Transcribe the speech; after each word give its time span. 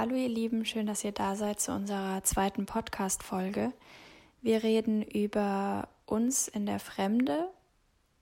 Hallo 0.00 0.14
ihr 0.14 0.30
Lieben, 0.30 0.64
schön, 0.64 0.86
dass 0.86 1.04
ihr 1.04 1.12
da 1.12 1.36
seid 1.36 1.60
zu 1.60 1.72
unserer 1.72 2.24
zweiten 2.24 2.64
Podcast-Folge. 2.64 3.74
Wir 4.40 4.62
reden 4.62 5.02
über 5.02 5.88
uns 6.06 6.48
in 6.48 6.64
der 6.64 6.78
Fremde 6.78 7.50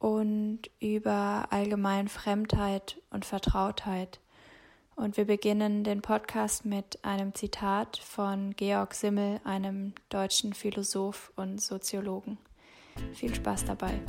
und 0.01 0.63
über 0.81 1.47
allgemein 1.51 2.09
Fremdheit 2.09 3.01
und 3.11 3.25
Vertrautheit. 3.25 4.19
Und 4.97 5.17
wir 5.17 5.25
beginnen 5.25 5.85
den 5.85 6.03
Podcast 6.03 6.65
mit 6.65 6.99
einem 7.05 7.33
Zitat 7.37 7.99
von 7.99 8.57
Georg 8.57 8.93
Simmel, 8.93 9.41
einem 9.45 9.93
deutschen 10.09 10.55
Philosoph 10.55 11.33
und 11.37 11.61
Soziologen. 11.61 12.39
Viel 13.13 13.33
Spaß 13.33 13.67
dabei. 13.67 14.01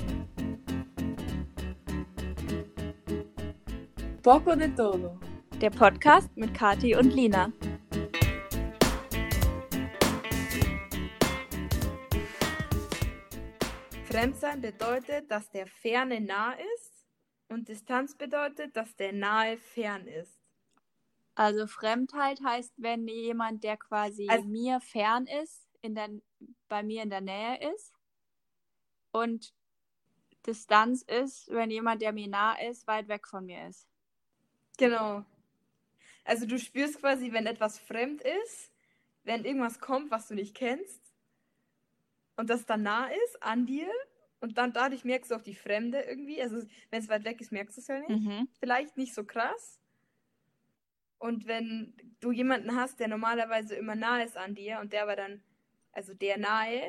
Poco 4.24 4.56
de 4.56 4.74
todo. 4.76 5.20
Der 5.62 5.71
Podcast 5.71 6.30
mit 6.38 6.54
Kati 6.54 6.96
und 6.96 7.12
Lina. 7.12 7.52
Fremdsein 14.05 14.62
bedeutet, 14.62 15.30
dass 15.30 15.49
der 15.52 15.68
Ferne 15.68 16.22
nah 16.22 16.54
ist 16.54 17.05
und 17.49 17.68
Distanz 17.68 18.16
bedeutet, 18.16 18.77
dass 18.77 18.95
der 18.95 19.12
Nahe 19.12 19.58
fern 19.58 20.08
ist. 20.08 20.40
Also 21.35 21.68
Fremdheit 21.68 22.40
heißt, 22.41 22.76
wenn 22.77 23.05
jemand, 23.10 23.66
der 23.66 23.76
quasi 23.76 24.30
also, 24.30 24.48
mir 24.48 24.80
fern 24.80 25.27
ist, 25.27 25.68
in 25.82 25.94
der, 25.94 26.10
bei 26.70 26.84
mir 26.84 27.04
in 27.04 27.10
der 27.10 27.21
Nähe 27.21 27.73
ist. 27.73 27.94
Und 29.12 29.54
Distanz 30.48 31.02
ist, 31.02 31.49
wenn 31.49 31.70
jemand, 31.70 32.02
der 32.02 32.13
mir 32.13 32.30
nah 32.30 32.54
ist, 32.54 32.88
weit 32.88 33.10
weg 33.10 33.27
von 33.27 33.46
mir 33.46 33.68
ist. 33.68 33.90
Genau. 34.77 35.26
Also 36.23 36.46
du 36.46 36.59
spürst 36.59 37.00
quasi, 37.00 37.32
wenn 37.32 37.46
etwas 37.46 37.80
fremd 37.80 38.22
ist, 38.22 38.72
wenn 39.23 39.46
irgendwas 39.46 39.80
kommt, 39.80 40.12
was 40.12 40.27
du 40.27 40.36
nicht 40.36 40.55
kennst 40.55 41.02
und 42.35 42.49
das 42.49 42.66
dann 42.66 42.84
nah 42.84 43.07
ist 43.07 43.43
an 43.43 43.66
dir 43.66 43.90
und 44.40 44.58
dann 44.58 44.71
dadurch 44.74 45.04
merkst 45.04 45.32
du 45.32 45.35
auch 45.35 45.41
die 45.41 45.55
Fremde 45.55 46.02
irgendwie. 46.02 46.41
Also 46.41 46.66
wenn 46.90 47.02
es 47.02 47.10
weit 47.10 47.26
weg 47.26 47.41
ist, 47.41 47.52
merkst 47.52 47.77
du 47.77 47.82
es 47.82 47.88
ja 47.88 47.99
nicht. 47.99 48.10
Mhm. 48.10 48.48
Vielleicht 48.60 48.98
nicht 48.98 49.13
so 49.13 49.24
krass. 49.24 49.80
Und 51.18 51.48
wenn 51.48 51.93
du 52.21 52.32
jemanden 52.32 52.76
hast, 52.76 52.99
der 52.99 53.10
normalerweise 53.10 53.76
immer 53.76 53.96
nah 53.96 54.24
ist 54.24 54.38
an 54.38 54.55
dir 54.55 54.80
und 54.80 54.93
der 54.93 55.04
aber 55.04 55.18
dann, 55.18 55.43
also 55.91 56.13
der 56.13 56.38
nahe, 56.38 56.82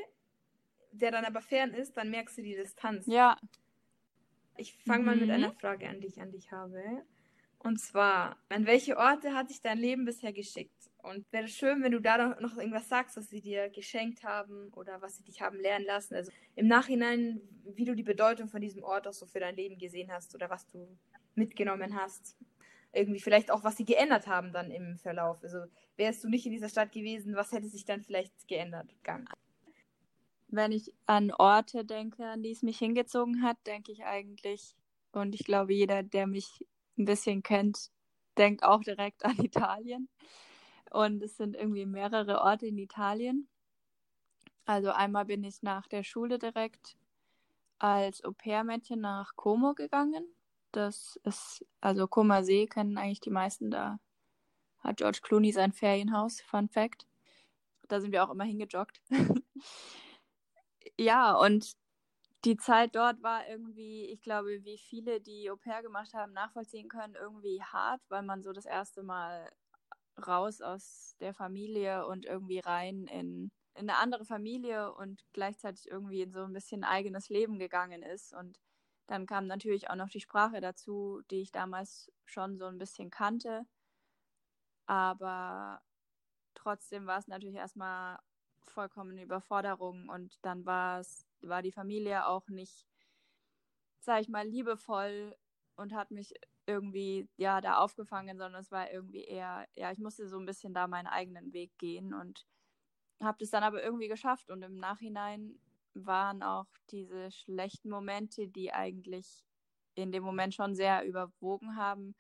der 0.93 1.11
dann 1.11 1.25
aber 1.25 1.41
fern 1.41 1.75
ist, 1.75 1.97
dann 1.97 2.11
merkst 2.11 2.39
du 2.39 2.43
die 2.43 2.55
Distanz. 2.55 3.07
Ja. 3.07 3.37
Ich 4.57 4.77
fange 4.85 5.01
mhm. 5.01 5.07
mal 5.07 5.17
mit 5.17 5.27
mhm. 5.27 5.35
einer 5.35 5.53
Frage 5.53 5.89
an, 5.89 6.01
die 6.01 6.07
ich 6.07 6.21
an 6.21 6.31
dich 6.31 6.53
habe. 6.53 7.03
Und 7.63 7.79
zwar, 7.79 8.39
an 8.49 8.65
welche 8.65 8.97
Orte 8.97 9.35
hat 9.35 9.51
dich 9.51 9.61
dein 9.61 9.79
Leben 9.79 10.07
bisher 10.07 10.33
geschickt? 10.33 10.91
Und 11.03 11.31
wäre 11.31 11.47
schön, 11.47 11.83
wenn 11.83 11.93
du 11.93 12.01
da 12.01 12.41
noch 12.41 12.57
irgendwas 12.57 12.89
sagst, 12.89 13.19
was 13.19 13.29
sie 13.29 13.43
dir 13.43 13.69
geschenkt 13.69 14.25
haben 14.25 14.73
oder 14.75 15.01
was 15.03 15.17
sie 15.17 15.25
dich 15.25 15.43
haben 15.43 15.59
lernen 15.61 15.85
lassen. 15.85 16.15
Also 16.15 16.33
im 16.57 16.67
Nachhinein, 16.69 17.41
wie 17.65 17.85
du 17.85 17.95
die 17.95 18.03
Bedeutung 18.03 18.49
von 18.49 18.63
diesem 18.63 18.83
Ort 18.83 19.07
auch 19.07 19.13
so 19.13 19.27
für 19.27 19.41
dein 19.41 19.57
Leben 19.57 19.79
gesehen 19.79 20.11
hast 20.11 20.35
oder 20.35 20.49
was 20.49 20.67
du 20.69 20.89
mitgenommen 21.35 21.95
hast. 21.95 22.35
Irgendwie 22.93 23.21
vielleicht 23.21 23.51
auch, 23.51 23.63
was 23.63 23.77
sie 23.77 23.85
geändert 23.85 24.27
haben 24.27 24.53
dann 24.53 24.71
im 24.71 24.97
Verlauf. 24.97 25.43
Also 25.43 25.59
wärst 25.97 26.25
du 26.25 26.29
nicht 26.29 26.47
in 26.47 26.53
dieser 26.53 26.71
Stadt 26.71 26.93
gewesen, 26.93 27.37
was 27.37 27.53
hätte 27.53 27.69
sich 27.69 27.85
dann 27.85 28.01
vielleicht 28.03 28.49
geändert? 28.49 28.91
Wenn 30.49 30.73
ich 30.73 30.93
an 31.05 31.31
Orte 31.31 31.85
denke, 31.85 32.25
an 32.25 32.43
die 32.43 32.53
es 32.53 32.63
mich 32.63 32.79
hingezogen 32.79 33.43
hat, 33.43 33.59
denke 33.67 33.93
ich 33.93 34.05
eigentlich, 34.05 34.75
und 35.13 35.35
ich 35.35 35.45
glaube, 35.45 35.75
jeder, 35.75 36.03
der 36.03 36.27
mich 36.27 36.67
ein 36.99 37.05
bisschen 37.05 37.43
kennt, 37.43 37.91
denkt 38.39 38.63
auch 38.63 38.81
direkt 38.81 39.25
an 39.25 39.37
Italien. 39.45 40.09
Und 40.91 41.23
es 41.23 41.37
sind 41.37 41.55
irgendwie 41.55 41.87
mehrere 41.87 42.41
Orte 42.41 42.67
in 42.67 42.79
Italien. 42.79 43.49
Also 44.65 44.91
einmal 44.91 45.25
bin 45.25 45.45
ich 45.45 45.63
nach 45.63 45.87
der 45.87 46.03
Schule 46.03 46.39
direkt 46.39 46.97
als 47.79 48.25
Au-pair-Mädchen 48.25 49.01
nach 49.01 49.35
Como 49.37 49.75
gegangen. 49.75 50.25
Das 50.73 51.19
ist, 51.25 51.65
also 51.81 52.07
Como 52.07 52.43
See 52.43 52.67
kennen 52.67 52.99
eigentlich 52.99 53.21
die 53.21 53.31
meisten. 53.31 53.71
Da 53.71 53.99
hat 54.81 54.99
George 54.99 55.21
Clooney 55.23 55.53
sein 55.53 55.73
Ferienhaus, 55.73 56.41
Fun 56.43 56.69
Fact. 56.69 57.07
Da 57.89 58.01
sind 58.01 58.13
wir 58.13 58.25
auch 58.25 58.31
immer 58.31 58.45
hingejoggt. 58.45 59.01
ja, 60.99 61.35
und 61.35 61.77
die 62.45 62.57
Zeit 62.57 62.95
dort 62.97 63.23
war 63.23 63.47
irgendwie, 63.49 64.07
ich 64.07 64.23
glaube, 64.23 64.65
wie 64.65 64.79
viele, 64.79 65.21
die 65.21 65.51
Au 65.51 65.57
pair 65.57 65.83
gemacht 65.83 66.15
haben, 66.15 66.33
nachvollziehen 66.33 66.89
können, 66.89 67.15
irgendwie 67.15 67.63
hart, 67.63 68.01
weil 68.09 68.23
man 68.23 68.43
so 68.43 68.53
das 68.53 68.65
erste 68.67 69.03
Mal 69.03 69.51
raus 70.27 70.61
aus 70.61 71.17
der 71.21 71.35
Familie 71.35 72.07
und 72.07 72.27
irgendwie 72.27 72.61
rein 72.61 73.07
in, 73.07 73.51
in 73.75 73.91
eine 73.91 73.99
andere 73.99 74.25
Familie 74.25 74.93
und 74.95 75.23
gleichzeitig 75.33 75.89
irgendwie 75.91 76.23
in 76.23 76.33
so 76.33 76.45
ein 76.45 76.53
bisschen 76.53 76.85
eigenes 76.85 77.29
Leben 77.29 77.59
gegangen 77.59 78.03
ist. 78.03 78.35
Und 78.35 78.59
dann 79.07 79.27
kam 79.27 79.47
natürlich 79.47 79.91
auch 79.91 79.97
noch 79.97 80.09
die 80.11 80.21
Sprache 80.21 80.61
dazu, 80.61 81.23
die 81.31 81.43
ich 81.43 81.53
damals 81.53 82.11
schon 82.25 82.59
so 82.59 82.67
ein 82.67 82.79
bisschen 82.79 83.11
kannte. 83.11 83.67
Aber 84.87 85.83
trotzdem 86.55 87.07
war 87.07 87.19
es 87.19 87.29
natürlich 87.29 87.57
erstmal 87.57 88.19
vollkommene 88.65 89.23
Überforderung 89.23 90.09
und 90.09 90.39
dann 90.43 90.65
war 90.67 91.01
es 91.01 91.27
war 91.43 91.63
die 91.63 91.73
Familie 91.73 92.27
auch 92.27 92.49
nicht, 92.49 92.87
sag 94.01 94.21
ich 94.21 94.29
mal, 94.29 94.47
liebevoll 94.47 95.37
und 95.77 95.95
hat 95.95 96.11
mich 96.11 96.35
irgendwie 96.67 97.29
ja 97.37 97.61
da 97.61 97.79
aufgefangen, 97.79 98.39
sondern 98.39 98.61
es 98.61 98.71
war 98.71 98.91
irgendwie 98.91 99.25
eher, 99.25 99.67
ja, 99.75 99.91
ich 99.93 99.99
musste 99.99 100.29
so 100.29 100.39
ein 100.39 100.47
bisschen 100.47 100.75
da 100.75 100.87
meinen 100.87 101.09
eigenen 101.09 101.53
Weg 101.53 101.77
gehen 101.79 102.15
und 102.15 102.47
habe 103.21 103.39
das 103.41 103.51
dann 103.51 103.63
aber 103.63 103.83
irgendwie 103.83 104.09
geschafft 104.09 104.51
und 104.51 104.63
im 104.63 104.77
Nachhinein 104.77 105.59
waren 105.95 106.43
auch 106.43 106.67
diese 106.91 107.31
schlechten 107.31 107.91
Momente, 107.91 108.49
die 108.49 108.73
eigentlich 108.73 109.45
in 109.95 110.13
dem 110.13 110.23
Moment 110.23 110.55
schon 110.55 110.75
sehr 110.75 111.05
überwogen 111.05 111.77
haben. 111.77 112.15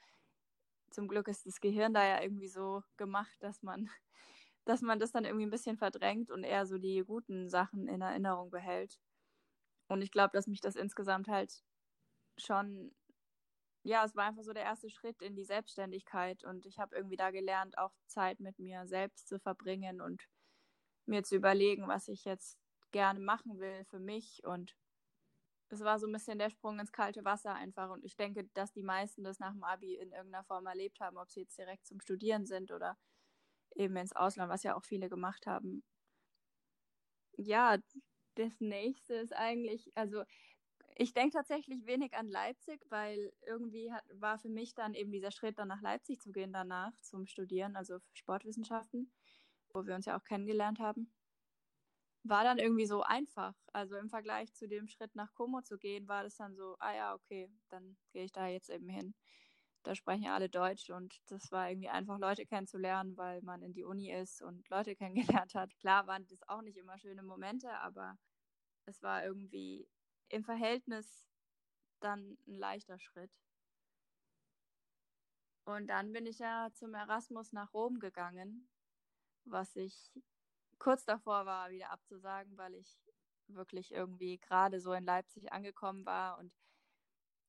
Zum 0.90 1.08
Glück 1.08 1.28
ist 1.28 1.46
das 1.46 1.60
Gehirn 1.60 1.94
da 1.94 2.04
ja 2.04 2.22
irgendwie 2.22 2.48
so 2.48 2.82
gemacht, 2.96 3.36
dass 3.40 3.62
man, 3.62 3.88
dass 4.64 4.82
man 4.82 4.98
das 4.98 5.12
dann 5.12 5.24
irgendwie 5.24 5.46
ein 5.46 5.50
bisschen 5.50 5.76
verdrängt 5.76 6.30
und 6.30 6.44
eher 6.44 6.66
so 6.66 6.78
die 6.78 7.02
guten 7.06 7.48
Sachen 7.48 7.88
in 7.88 8.00
Erinnerung 8.00 8.50
behält. 8.50 8.98
Und 9.90 10.02
ich 10.02 10.12
glaube, 10.12 10.30
dass 10.32 10.46
mich 10.46 10.60
das 10.60 10.76
insgesamt 10.76 11.28
halt 11.28 11.64
schon, 12.38 12.94
ja, 13.84 14.04
es 14.04 14.16
war 14.16 14.26
einfach 14.26 14.44
so 14.44 14.52
der 14.52 14.64
erste 14.64 14.90
Schritt 14.90 15.22
in 15.22 15.36
die 15.36 15.44
Selbstständigkeit. 15.44 16.44
Und 16.44 16.66
ich 16.66 16.78
habe 16.78 16.96
irgendwie 16.96 17.16
da 17.16 17.30
gelernt, 17.32 17.76
auch 17.78 17.92
Zeit 18.06 18.40
mit 18.40 18.58
mir 18.58 18.86
selbst 18.86 19.28
zu 19.28 19.40
verbringen 19.40 20.00
und 20.00 20.28
mir 21.06 21.24
zu 21.24 21.36
überlegen, 21.36 21.88
was 21.88 22.08
ich 22.08 22.24
jetzt 22.24 22.58
gerne 22.92 23.20
machen 23.20 23.58
will 23.58 23.84
für 23.86 23.98
mich. 24.00 24.44
Und 24.44 24.76
es 25.70 25.80
war 25.80 25.98
so 25.98 26.06
ein 26.06 26.12
bisschen 26.12 26.38
der 26.38 26.50
Sprung 26.50 26.78
ins 26.78 26.92
kalte 26.92 27.24
Wasser 27.24 27.54
einfach. 27.54 27.90
Und 27.90 28.04
ich 28.04 28.16
denke, 28.16 28.44
dass 28.54 28.72
die 28.72 28.84
meisten 28.84 29.24
das 29.24 29.40
nach 29.40 29.52
dem 29.52 29.64
Abi 29.64 29.96
in 29.96 30.12
irgendeiner 30.12 30.44
Form 30.44 30.66
erlebt 30.66 31.00
haben, 31.00 31.18
ob 31.18 31.30
sie 31.30 31.40
jetzt 31.40 31.58
direkt 31.58 31.86
zum 31.86 32.00
Studieren 32.00 32.46
sind 32.46 32.70
oder 32.70 32.96
eben 33.74 33.96
ins 33.96 34.14
Ausland, 34.14 34.50
was 34.50 34.62
ja 34.62 34.76
auch 34.76 34.84
viele 34.84 35.08
gemacht 35.08 35.46
haben. 35.46 35.82
Ja, 37.38 37.78
das 38.34 38.60
nächste 38.60 39.14
ist 39.14 39.32
eigentlich, 39.32 39.90
also 39.96 40.24
ich 40.96 41.14
denke 41.14 41.36
tatsächlich 41.36 41.86
wenig 41.86 42.14
an 42.14 42.28
Leipzig, 42.28 42.84
weil 42.90 43.32
irgendwie 43.46 43.92
hat, 43.92 44.04
war 44.12 44.38
für 44.38 44.50
mich 44.50 44.74
dann 44.74 44.94
eben 44.94 45.12
dieser 45.12 45.30
Schritt, 45.30 45.58
dann 45.58 45.68
nach 45.68 45.82
Leipzig 45.82 46.20
zu 46.20 46.32
gehen 46.32 46.52
danach 46.52 46.92
zum 47.00 47.26
Studieren, 47.26 47.76
also 47.76 47.98
Sportwissenschaften, 48.12 49.12
wo 49.72 49.86
wir 49.86 49.94
uns 49.94 50.06
ja 50.06 50.18
auch 50.18 50.24
kennengelernt 50.24 50.78
haben, 50.78 51.12
war 52.22 52.44
dann 52.44 52.58
irgendwie 52.58 52.86
so 52.86 53.02
einfach. 53.02 53.54
Also 53.72 53.96
im 53.96 54.10
Vergleich 54.10 54.52
zu 54.54 54.68
dem 54.68 54.88
Schritt 54.88 55.14
nach 55.14 55.32
Como 55.34 55.62
zu 55.62 55.78
gehen, 55.78 56.08
war 56.08 56.22
das 56.22 56.36
dann 56.36 56.54
so, 56.54 56.76
ah 56.80 56.94
ja, 56.94 57.14
okay, 57.14 57.50
dann 57.70 57.96
gehe 58.12 58.24
ich 58.24 58.32
da 58.32 58.46
jetzt 58.46 58.70
eben 58.70 58.88
hin. 58.88 59.14
Da 59.82 59.94
sprechen 59.94 60.24
ja 60.24 60.34
alle 60.34 60.50
Deutsch 60.50 60.90
und 60.90 61.20
das 61.30 61.50
war 61.50 61.70
irgendwie 61.70 61.88
einfach 61.88 62.18
Leute 62.18 62.44
kennenzulernen, 62.44 63.16
weil 63.16 63.40
man 63.42 63.62
in 63.62 63.72
die 63.72 63.84
Uni 63.84 64.12
ist 64.12 64.42
und 64.42 64.68
Leute 64.68 64.94
kennengelernt 65.44 65.54
hat. 65.54 65.76
Klar 65.78 66.06
waren 66.06 66.26
das 66.26 66.46
auch 66.48 66.62
nicht 66.62 66.76
immer 66.76 66.98
schöne 66.98 67.22
Momente, 67.22 67.70
aber 67.78 68.18
es 68.86 69.02
war 69.02 69.24
irgendwie 69.24 69.88
im 70.28 70.44
Verhältnis 70.44 71.30
dann 72.00 72.38
ein 72.46 72.58
leichter 72.58 72.98
Schritt. 72.98 73.32
Und 75.64 75.86
dann 75.86 76.12
bin 76.12 76.26
ich 76.26 76.38
ja 76.38 76.68
zum 76.74 76.94
Erasmus 76.94 77.52
nach 77.52 77.72
Rom 77.72 78.00
gegangen, 78.00 78.68
was 79.44 79.76
ich 79.76 80.10
kurz 80.78 81.04
davor 81.04 81.46
war, 81.46 81.70
wieder 81.70 81.90
abzusagen, 81.90 82.56
weil 82.56 82.74
ich 82.74 82.98
wirklich 83.46 83.92
irgendwie 83.92 84.38
gerade 84.38 84.80
so 84.80 84.92
in 84.92 85.04
Leipzig 85.04 85.52
angekommen 85.52 86.04
war 86.06 86.38
und 86.38 86.52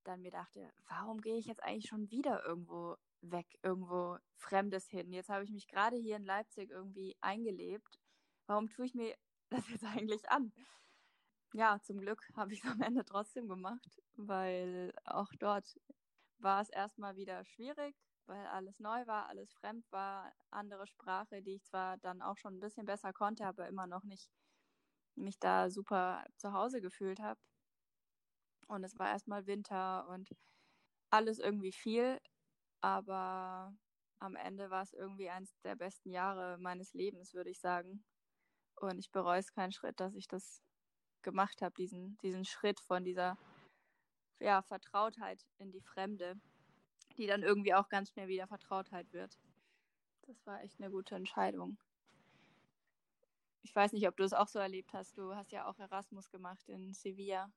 dann 0.03 0.21
mir 0.21 0.31
dachte, 0.31 0.71
warum 0.87 1.21
gehe 1.21 1.37
ich 1.37 1.45
jetzt 1.45 1.63
eigentlich 1.63 1.87
schon 1.87 2.09
wieder 2.11 2.43
irgendwo 2.45 2.95
weg, 3.21 3.47
irgendwo 3.63 4.17
Fremdes 4.35 4.87
hin? 4.89 5.11
Jetzt 5.11 5.29
habe 5.29 5.43
ich 5.43 5.51
mich 5.51 5.67
gerade 5.67 5.95
hier 5.95 6.15
in 6.15 6.25
Leipzig 6.25 6.69
irgendwie 6.69 7.15
eingelebt. 7.21 7.99
Warum 8.47 8.69
tue 8.69 8.85
ich 8.85 8.95
mir 8.95 9.15
das 9.49 9.67
jetzt 9.69 9.83
eigentlich 9.83 10.29
an? 10.29 10.51
ja, 11.53 11.79
zum 11.81 11.99
Glück 11.99 12.23
habe 12.35 12.53
ich 12.53 12.63
es 12.63 12.69
am 12.69 12.81
Ende 12.81 13.05
trotzdem 13.05 13.47
gemacht, 13.47 14.01
weil 14.15 14.93
auch 15.05 15.31
dort 15.39 15.79
war 16.39 16.61
es 16.61 16.69
erstmal 16.69 17.15
wieder 17.15 17.43
schwierig, 17.45 17.95
weil 18.25 18.45
alles 18.47 18.79
neu 18.79 19.05
war, 19.07 19.27
alles 19.27 19.53
fremd 19.53 19.85
war, 19.91 20.31
andere 20.49 20.87
Sprache, 20.87 21.41
die 21.41 21.55
ich 21.55 21.63
zwar 21.63 21.97
dann 21.97 22.21
auch 22.21 22.37
schon 22.37 22.55
ein 22.55 22.59
bisschen 22.59 22.85
besser 22.85 23.13
konnte, 23.13 23.45
aber 23.45 23.67
immer 23.67 23.87
noch 23.87 24.03
nicht 24.03 24.29
mich 25.15 25.39
da 25.39 25.69
super 25.69 26.25
zu 26.37 26.53
Hause 26.53 26.81
gefühlt 26.81 27.19
habe. 27.19 27.39
Und 28.71 28.85
es 28.85 28.97
war 28.97 29.09
erstmal 29.09 29.47
Winter 29.47 30.07
und 30.07 30.29
alles 31.09 31.39
irgendwie 31.39 31.73
viel, 31.73 32.21
aber 32.79 33.75
am 34.19 34.37
Ende 34.37 34.69
war 34.69 34.81
es 34.81 34.93
irgendwie 34.93 35.29
eines 35.29 35.53
der 35.59 35.75
besten 35.75 36.09
Jahre 36.09 36.57
meines 36.57 36.93
Lebens, 36.93 37.33
würde 37.33 37.49
ich 37.49 37.59
sagen. 37.59 38.05
Und 38.77 38.97
ich 38.97 39.11
bereue 39.11 39.39
es 39.39 39.51
keinen 39.51 39.73
Schritt, 39.73 39.99
dass 39.99 40.15
ich 40.15 40.29
das 40.29 40.63
gemacht 41.21 41.61
habe, 41.61 41.73
diesen, 41.75 42.17
diesen 42.19 42.45
Schritt 42.45 42.79
von 42.79 43.03
dieser 43.03 43.37
ja, 44.39 44.61
Vertrautheit 44.61 45.45
in 45.57 45.73
die 45.73 45.81
Fremde, 45.81 46.39
die 47.17 47.27
dann 47.27 47.43
irgendwie 47.43 47.73
auch 47.73 47.89
ganz 47.89 48.11
schnell 48.11 48.29
wieder 48.29 48.47
Vertrautheit 48.47 49.11
wird. 49.11 49.37
Das 50.27 50.45
war 50.45 50.63
echt 50.63 50.79
eine 50.79 50.89
gute 50.89 51.15
Entscheidung. 51.15 51.77
Ich 53.63 53.75
weiß 53.75 53.91
nicht, 53.91 54.07
ob 54.07 54.15
du 54.15 54.23
es 54.23 54.33
auch 54.33 54.47
so 54.47 54.59
erlebt 54.59 54.93
hast. 54.93 55.17
Du 55.17 55.35
hast 55.35 55.51
ja 55.51 55.67
auch 55.67 55.77
Erasmus 55.77 56.31
gemacht 56.31 56.69
in 56.69 56.93
Sevilla. 56.93 57.51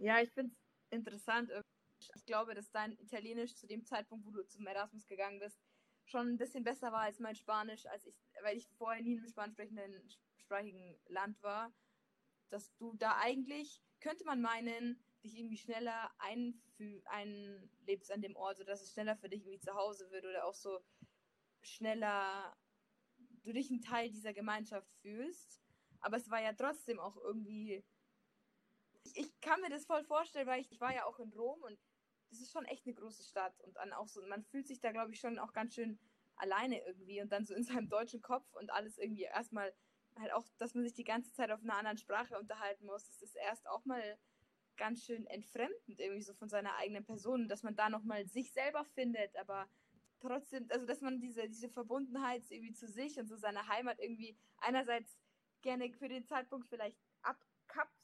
Ja, 0.00 0.18
ich 0.22 0.32
finde 0.32 0.54
es 0.54 0.96
interessant. 0.96 1.52
Ich 2.14 2.24
glaube, 2.24 2.54
dass 2.54 2.70
dein 2.70 2.92
Italienisch 2.98 3.54
zu 3.54 3.66
dem 3.66 3.84
Zeitpunkt, 3.84 4.24
wo 4.24 4.30
du 4.30 4.46
zum 4.46 4.66
Erasmus 4.66 5.06
gegangen 5.06 5.38
bist, 5.38 5.60
schon 6.06 6.26
ein 6.26 6.38
bisschen 6.38 6.64
besser 6.64 6.90
war 6.90 7.02
als 7.02 7.18
mein 7.20 7.36
Spanisch, 7.36 7.84
als 7.84 8.06
ich, 8.06 8.16
weil 8.42 8.56
ich 8.56 8.66
vorher 8.78 9.02
nie 9.02 9.12
in 9.12 9.18
einem 9.18 9.28
spanisch 9.28 9.52
sprechenden 9.52 10.08
sprachigen 10.36 10.98
Land 11.08 11.42
war, 11.42 11.70
dass 12.48 12.74
du 12.76 12.96
da 12.96 13.18
eigentlich, 13.18 13.82
könnte 14.00 14.24
man 14.24 14.40
meinen, 14.40 15.04
dich 15.22 15.36
irgendwie 15.36 15.58
schneller 15.58 16.10
einlebst 16.18 18.10
an 18.10 18.22
dem 18.22 18.36
Ort, 18.36 18.56
sodass 18.56 18.80
es 18.80 18.92
schneller 18.94 19.16
für 19.18 19.28
dich 19.28 19.42
irgendwie 19.42 19.60
zu 19.60 19.74
Hause 19.74 20.10
wird 20.10 20.24
oder 20.24 20.46
auch 20.46 20.54
so 20.54 20.80
schneller 21.62 22.56
du 23.42 23.52
dich 23.52 23.70
ein 23.70 23.82
Teil 23.82 24.10
dieser 24.10 24.32
Gemeinschaft 24.32 24.90
fühlst. 25.02 25.60
Aber 26.00 26.16
es 26.16 26.30
war 26.30 26.40
ja 26.40 26.54
trotzdem 26.54 26.98
auch 26.98 27.18
irgendwie. 27.18 27.84
Ich, 29.02 29.40
kann 29.40 29.60
mir 29.60 29.70
das 29.70 29.86
voll 29.86 30.04
vorstellen, 30.04 30.46
weil 30.46 30.60
ich, 30.60 30.70
ich 30.70 30.80
war 30.80 30.94
ja 30.94 31.04
auch 31.06 31.18
in 31.18 31.32
Rom 31.32 31.62
und 31.62 31.78
das 32.30 32.40
ist 32.40 32.52
schon 32.52 32.64
echt 32.66 32.86
eine 32.86 32.94
große 32.94 33.24
Stadt 33.24 33.58
und 33.62 33.76
dann 33.76 33.92
auch 33.92 34.06
so, 34.06 34.22
man 34.26 34.44
fühlt 34.44 34.66
sich 34.66 34.80
da, 34.80 34.92
glaube 34.92 35.12
ich, 35.12 35.20
schon 35.20 35.38
auch 35.38 35.52
ganz 35.52 35.74
schön 35.74 35.98
alleine 36.36 36.84
irgendwie 36.86 37.20
und 37.20 37.30
dann 37.30 37.44
so 37.44 37.54
in 37.54 37.64
seinem 37.64 37.88
deutschen 37.88 38.22
Kopf 38.22 38.46
und 38.54 38.70
alles 38.70 38.98
irgendwie 38.98 39.24
erstmal 39.24 39.72
halt 40.18 40.32
auch, 40.32 40.46
dass 40.58 40.74
man 40.74 40.84
sich 40.84 40.94
die 40.94 41.04
ganze 41.04 41.32
Zeit 41.32 41.50
auf 41.50 41.62
einer 41.62 41.76
anderen 41.76 41.98
Sprache 41.98 42.38
unterhalten 42.38 42.86
muss. 42.86 43.06
Das 43.06 43.22
ist 43.22 43.36
erst 43.36 43.68
auch 43.68 43.84
mal 43.84 44.18
ganz 44.76 45.04
schön 45.04 45.26
entfremdend 45.26 46.00
irgendwie 46.00 46.22
so 46.22 46.34
von 46.34 46.48
seiner 46.48 46.74
eigenen 46.76 47.04
Person, 47.04 47.48
dass 47.48 47.62
man 47.62 47.76
da 47.76 47.90
nochmal 47.90 48.26
sich 48.26 48.52
selber 48.52 48.84
findet, 48.84 49.36
aber 49.36 49.68
trotzdem, 50.20 50.66
also 50.70 50.86
dass 50.86 51.00
man 51.00 51.20
diese, 51.20 51.48
diese 51.48 51.68
Verbundenheit 51.68 52.50
irgendwie 52.50 52.72
zu 52.72 52.88
sich 52.88 53.18
und 53.18 53.26
zu 53.26 53.36
seiner 53.36 53.68
Heimat 53.68 53.98
irgendwie 53.98 54.36
einerseits 54.58 55.18
gerne 55.62 55.92
für 55.92 56.08
den 56.08 56.24
Zeitpunkt 56.24 56.68
vielleicht 56.68 56.96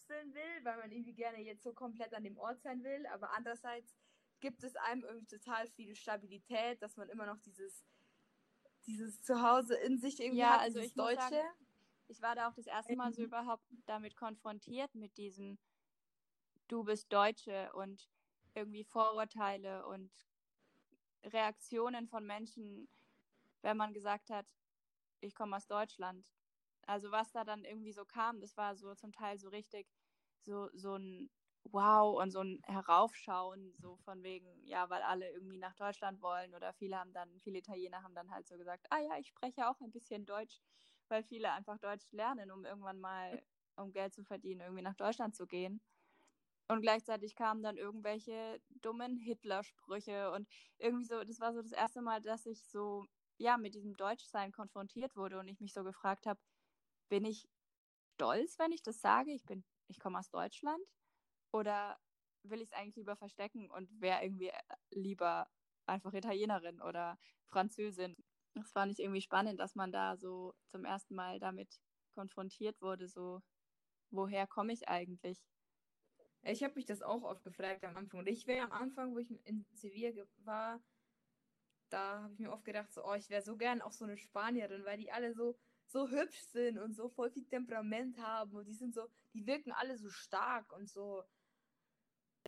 abkapseln 0.06 0.35
will, 0.35 0.64
weil 0.64 0.76
man 0.79 0.91
irgendwie 0.91 1.14
gerne 1.14 1.41
jetzt 1.41 1.62
so 1.62 1.73
komplett 1.73 2.14
an 2.14 2.25
dem 2.25 2.38
Ort 2.38 2.62
sein 2.62 2.82
will, 2.82 3.06
aber 3.06 3.32
andererseits 3.32 3.97
gibt 4.41 4.62
es 4.62 4.76
einem 4.76 5.05
irgendwie 5.05 5.26
total 5.26 5.67
viel 5.69 5.94
Stabilität, 5.94 6.81
dass 6.82 6.97
man 6.97 7.08
immer 7.08 7.26
noch 7.26 7.38
dieses, 7.38 7.85
dieses 8.87 9.23
Zuhause 9.23 9.75
in 9.76 9.99
sich 9.99 10.20
irgendwie 10.20 10.41
ja, 10.41 10.55
hat, 10.55 10.61
also 10.61 10.79
ich 10.79 10.94
Deutsche. 10.94 11.17
Deutsche. 11.17 11.44
ich 12.08 12.23
war 12.23 12.35
da 12.35 12.49
auch 12.49 12.55
das 12.55 12.67
erste 12.67 12.94
Mal 12.97 13.12
so 13.12 13.23
überhaupt 13.23 13.64
damit 13.87 14.17
konfrontiert, 14.17 14.94
mit 14.94 15.17
diesem 15.17 15.58
Du 16.69 16.82
bist 16.82 17.12
Deutsche 17.12 17.73
und 17.75 18.09
irgendwie 18.55 18.85
Vorurteile 18.85 19.87
und 19.87 20.11
Reaktionen 21.23 22.09
von 22.09 22.26
Menschen, 22.26 22.88
wenn 23.62 23.76
man 23.76 23.93
gesagt 23.93 24.31
hat, 24.31 24.47
ich 25.20 25.35
komme 25.35 25.56
aus 25.56 25.67
Deutschland. 25.67 26.26
Also 26.87 27.11
was 27.11 27.31
da 27.32 27.44
dann 27.44 27.64
irgendwie 27.64 27.93
so 27.93 28.05
kam, 28.05 28.41
das 28.41 28.56
war 28.56 28.76
so 28.76 28.94
zum 28.94 29.12
Teil 29.12 29.38
so 29.38 29.49
richtig 29.49 29.87
so, 30.46 30.69
so 30.75 30.96
ein 30.96 31.31
Wow 31.64 32.20
und 32.22 32.31
so 32.31 32.40
ein 32.40 32.60
Heraufschauen, 32.64 33.75
so 33.78 33.96
von 33.98 34.22
wegen, 34.22 34.64
ja, 34.64 34.88
weil 34.88 35.02
alle 35.02 35.31
irgendwie 35.32 35.58
nach 35.58 35.75
Deutschland 35.75 36.22
wollen 36.22 36.54
oder 36.54 36.72
viele 36.75 36.98
haben 36.98 37.12
dann, 37.12 37.40
viele 37.40 37.58
Italiener 37.58 38.02
haben 38.02 38.14
dann 38.14 38.31
halt 38.31 38.46
so 38.46 38.56
gesagt, 38.56 38.87
ah 38.90 39.00
ja, 39.00 39.19
ich 39.19 39.28
spreche 39.28 39.69
auch 39.69 39.81
ein 39.81 39.90
bisschen 39.90 40.26
Deutsch, 40.26 40.60
weil 41.08 41.25
viele 41.25 41.52
einfach 41.52 41.78
Deutsch 41.78 42.12
lernen, 42.12 42.50
um 42.52 42.64
irgendwann 42.64 43.00
mal, 43.00 43.43
um 43.76 43.93
Geld 43.93 44.14
zu 44.14 44.25
verdienen, 44.25 44.60
irgendwie 44.60 44.82
nach 44.82 44.94
Deutschland 44.94 45.34
zu 45.34 45.46
gehen. 45.46 45.81
Und 46.69 46.82
gleichzeitig 46.82 47.37
kamen 47.37 47.62
dann 47.62 47.76
irgendwelche 47.76 48.60
dummen 48.82 49.16
Hitler-Sprüche 49.19 50.32
und 50.32 50.49
irgendwie 50.78 51.04
so, 51.04 51.22
das 51.25 51.40
war 51.40 51.52
so 51.52 51.62
das 51.62 51.72
erste 51.72 52.02
Mal, 52.02 52.20
dass 52.20 52.46
ich 52.46 52.64
so, 52.64 53.06
ja, 53.38 53.56
mit 53.56 53.75
diesem 53.75 53.96
Deutschsein 53.96 54.52
konfrontiert 54.52 55.16
wurde 55.16 55.38
und 55.38 55.49
ich 55.49 55.60
mich 55.60 55.72
so 55.72 55.84
gefragt 55.84 56.26
habe, 56.26 56.40
bin 57.08 57.25
ich 57.25 57.49
stolz, 58.14 58.58
wenn 58.58 58.72
ich 58.72 58.82
das 58.82 59.00
sage? 59.00 59.32
Ich 59.32 59.44
bin, 59.46 59.64
ich 59.88 60.00
komme 60.00 60.19
aus 60.19 60.31
Deutschland? 60.31 60.83
Oder 61.53 61.99
will 62.43 62.61
ich 62.61 62.69
es 62.71 62.73
eigentlich 62.73 62.97
lieber 62.97 63.17
verstecken 63.17 63.71
und 63.71 63.88
wäre 64.00 64.23
irgendwie 64.23 64.49
äh, 64.49 64.62
lieber 64.91 65.49
einfach 65.87 66.12
Italienerin 66.12 66.81
oder 66.81 67.19
Französin? 67.47 68.17
Das 68.55 68.73
fand 68.73 68.93
ich 68.93 69.00
irgendwie 69.00 69.21
spannend, 69.21 69.61
dass 69.61 69.75
man 69.75 69.93
da 69.93 70.17
so 70.17 70.55
zum 70.67 70.85
ersten 70.85 71.15
Mal 71.15 71.38
damit 71.38 71.81
konfrontiert 72.12 72.81
wurde, 72.81 73.09
so, 73.09 73.43
woher 74.11 74.47
komme 74.47 74.73
ich 74.73 74.88
eigentlich? 74.88 75.44
Ich 76.43 76.62
habe 76.62 76.75
mich 76.75 76.87
das 76.87 77.03
auch 77.03 77.23
oft 77.23 77.43
gefragt 77.43 77.85
am 77.85 77.97
Anfang. 77.97 78.21
Und 78.21 78.29
ich 78.29 78.47
wäre 78.47 78.65
am 78.65 78.73
Anfang, 78.73 79.15
wo 79.15 79.19
ich 79.19 79.31
in 79.44 79.67
Sevilla 79.73 80.25
war, 80.44 80.81
da 81.91 82.23
habe 82.23 82.33
ich 82.33 82.38
mir 82.38 82.53
oft 82.53 82.65
gedacht, 82.65 82.93
so, 82.93 83.05
oh, 83.05 83.15
ich 83.15 83.29
wäre 83.29 83.43
so 83.43 83.56
gern 83.56 83.83
auch 83.83 83.93
so 83.93 84.05
eine 84.05 84.17
Spanierin, 84.17 84.85
weil 84.85 84.99
die 84.99 85.12
alle 85.12 85.35
so, 85.35 85.59
so 85.87 86.09
hübsch 86.09 86.41
sind 86.41 86.79
und 86.79 86.94
so 86.94 87.09
voll 87.09 87.31
viel 87.31 87.44
Temperament 87.44 88.19
haben 88.19 88.56
und 88.56 88.67
die 88.67 88.75
sind 88.75 88.94
so, 88.94 89.09
die 89.35 89.47
wirken 89.47 89.73
alle 89.73 89.97
so 89.97 90.11
stark 90.11 90.73
und 90.73 90.88
so. 90.88 91.25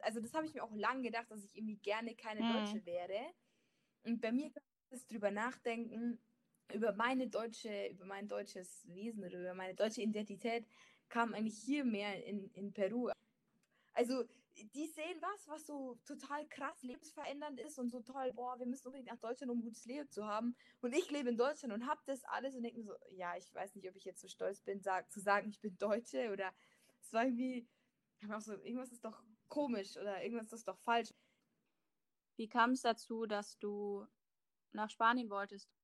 Also 0.02 0.20
das 0.20 0.34
habe 0.34 0.46
ich 0.46 0.54
mir 0.54 0.62
auch 0.62 0.74
lange 0.74 1.02
gedacht, 1.02 1.30
dass 1.30 1.44
ich 1.44 1.56
irgendwie 1.56 1.76
gerne 1.76 2.14
keine 2.14 2.42
mhm. 2.42 2.52
Deutsche 2.52 2.86
wäre. 2.86 3.32
Und 4.04 4.20
bei 4.20 4.32
mir 4.32 4.50
kann 4.50 4.62
ich 4.90 5.06
drüber 5.06 5.30
nachdenken, 5.30 6.18
über 6.72 6.92
meine 6.92 7.28
deutsche, 7.28 7.88
über 7.88 8.04
mein 8.04 8.28
deutsches 8.28 8.86
Wesen 8.92 9.24
oder 9.24 9.40
über 9.40 9.54
meine 9.54 9.74
deutsche 9.74 10.02
Identität 10.02 10.66
kam 11.08 11.34
eigentlich 11.34 11.58
hier 11.58 11.84
mehr 11.84 12.24
in, 12.24 12.50
in 12.52 12.72
Peru. 12.72 13.10
Also, 13.94 14.24
die 14.74 14.86
sehen 14.86 15.20
was, 15.20 15.48
was 15.48 15.66
so 15.66 15.98
total 16.04 16.46
krass 16.48 16.82
lebensverändernd 16.82 17.60
ist 17.60 17.78
und 17.78 17.90
so 17.90 18.00
toll, 18.00 18.32
boah, 18.32 18.58
wir 18.58 18.66
müssen 18.66 18.86
unbedingt 18.86 19.10
nach 19.10 19.18
Deutschland, 19.18 19.50
um 19.50 19.58
ein 19.58 19.62
gutes 19.62 19.84
Leben 19.84 20.10
zu 20.10 20.26
haben. 20.26 20.56
Und 20.80 20.94
ich 20.94 21.10
lebe 21.10 21.28
in 21.28 21.36
Deutschland 21.36 21.74
und 21.74 21.86
habe 21.86 22.00
das 22.06 22.24
alles 22.24 22.54
und 22.54 22.62
denke 22.62 22.78
mir 22.78 22.84
so, 22.84 22.94
ja, 23.10 23.36
ich 23.36 23.52
weiß 23.54 23.74
nicht, 23.74 23.88
ob 23.88 23.96
ich 23.96 24.04
jetzt 24.04 24.20
so 24.20 24.28
stolz 24.28 24.60
bin, 24.60 24.80
sag, 24.80 25.10
zu 25.10 25.20
sagen, 25.20 25.48
ich 25.48 25.60
bin 25.60 25.76
Deutsche 25.78 26.30
oder 26.32 26.52
es 27.00 27.12
war 27.12 27.24
irgendwie, 27.24 27.68
auch 28.30 28.40
so, 28.40 28.52
irgendwas 28.52 28.92
ist 28.92 29.04
doch 29.04 29.22
komisch 29.48 29.96
oder 29.96 30.22
irgendwas 30.22 30.52
ist 30.52 30.68
doch 30.68 30.78
falsch. 30.80 31.12
Wie 32.36 32.48
kam 32.48 32.72
es 32.72 32.82
dazu, 32.82 33.26
dass 33.26 33.58
du 33.58 34.06
nach 34.72 34.90
Spanien 34.90 35.30
wolltest? 35.30 35.77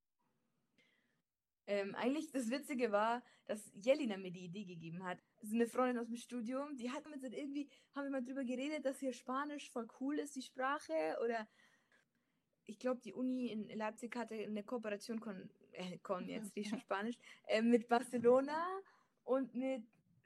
Ähm, 1.67 1.95
eigentlich 1.95 2.31
das 2.31 2.51
Witzige 2.51 2.93
war, 2.93 3.23
dass 3.47 3.73
Jelina 3.75 4.17
mir 4.17 4.31
die 4.31 4.45
Idee 4.45 4.65
gegeben 4.65 5.05
hat. 5.05 5.19
Das 5.41 5.49
ist 5.49 5.55
eine 5.55 5.67
Freundin 5.67 5.99
aus 5.99 6.09
dem 6.09 6.17
Studium, 6.17 6.77
die 6.77 6.91
hat 6.91 7.09
mit 7.09 7.23
irgendwie, 7.23 7.69
haben 7.95 8.05
wir 8.05 8.11
mal 8.11 8.25
drüber 8.25 8.45
geredet, 8.45 8.85
dass 8.85 9.01
hier 9.01 9.13
Spanisch 9.13 9.71
voll 9.71 9.89
cool 10.01 10.19
ist, 10.19 10.37
die 10.37 10.43
Sprache. 10.43 11.19
Oder 11.23 11.49
ich 12.67 12.79
glaube, 12.79 13.01
die 13.01 13.15
Uni 13.15 13.49
in 13.49 13.69
Leipzig 13.77 14.15
hatte 14.17 14.35
eine 14.35 14.63
Kooperation 14.63 15.21
con, 15.21 15.49
äh, 15.73 15.99
con 15.99 16.29
jetzt 16.29 16.55
die 16.57 16.65
schon 16.65 16.81
Spanisch, 16.81 17.17
äh, 17.47 17.63
mit 17.63 17.89
Barcelona 17.89 18.63
und 19.25 19.55
mit 19.55 19.85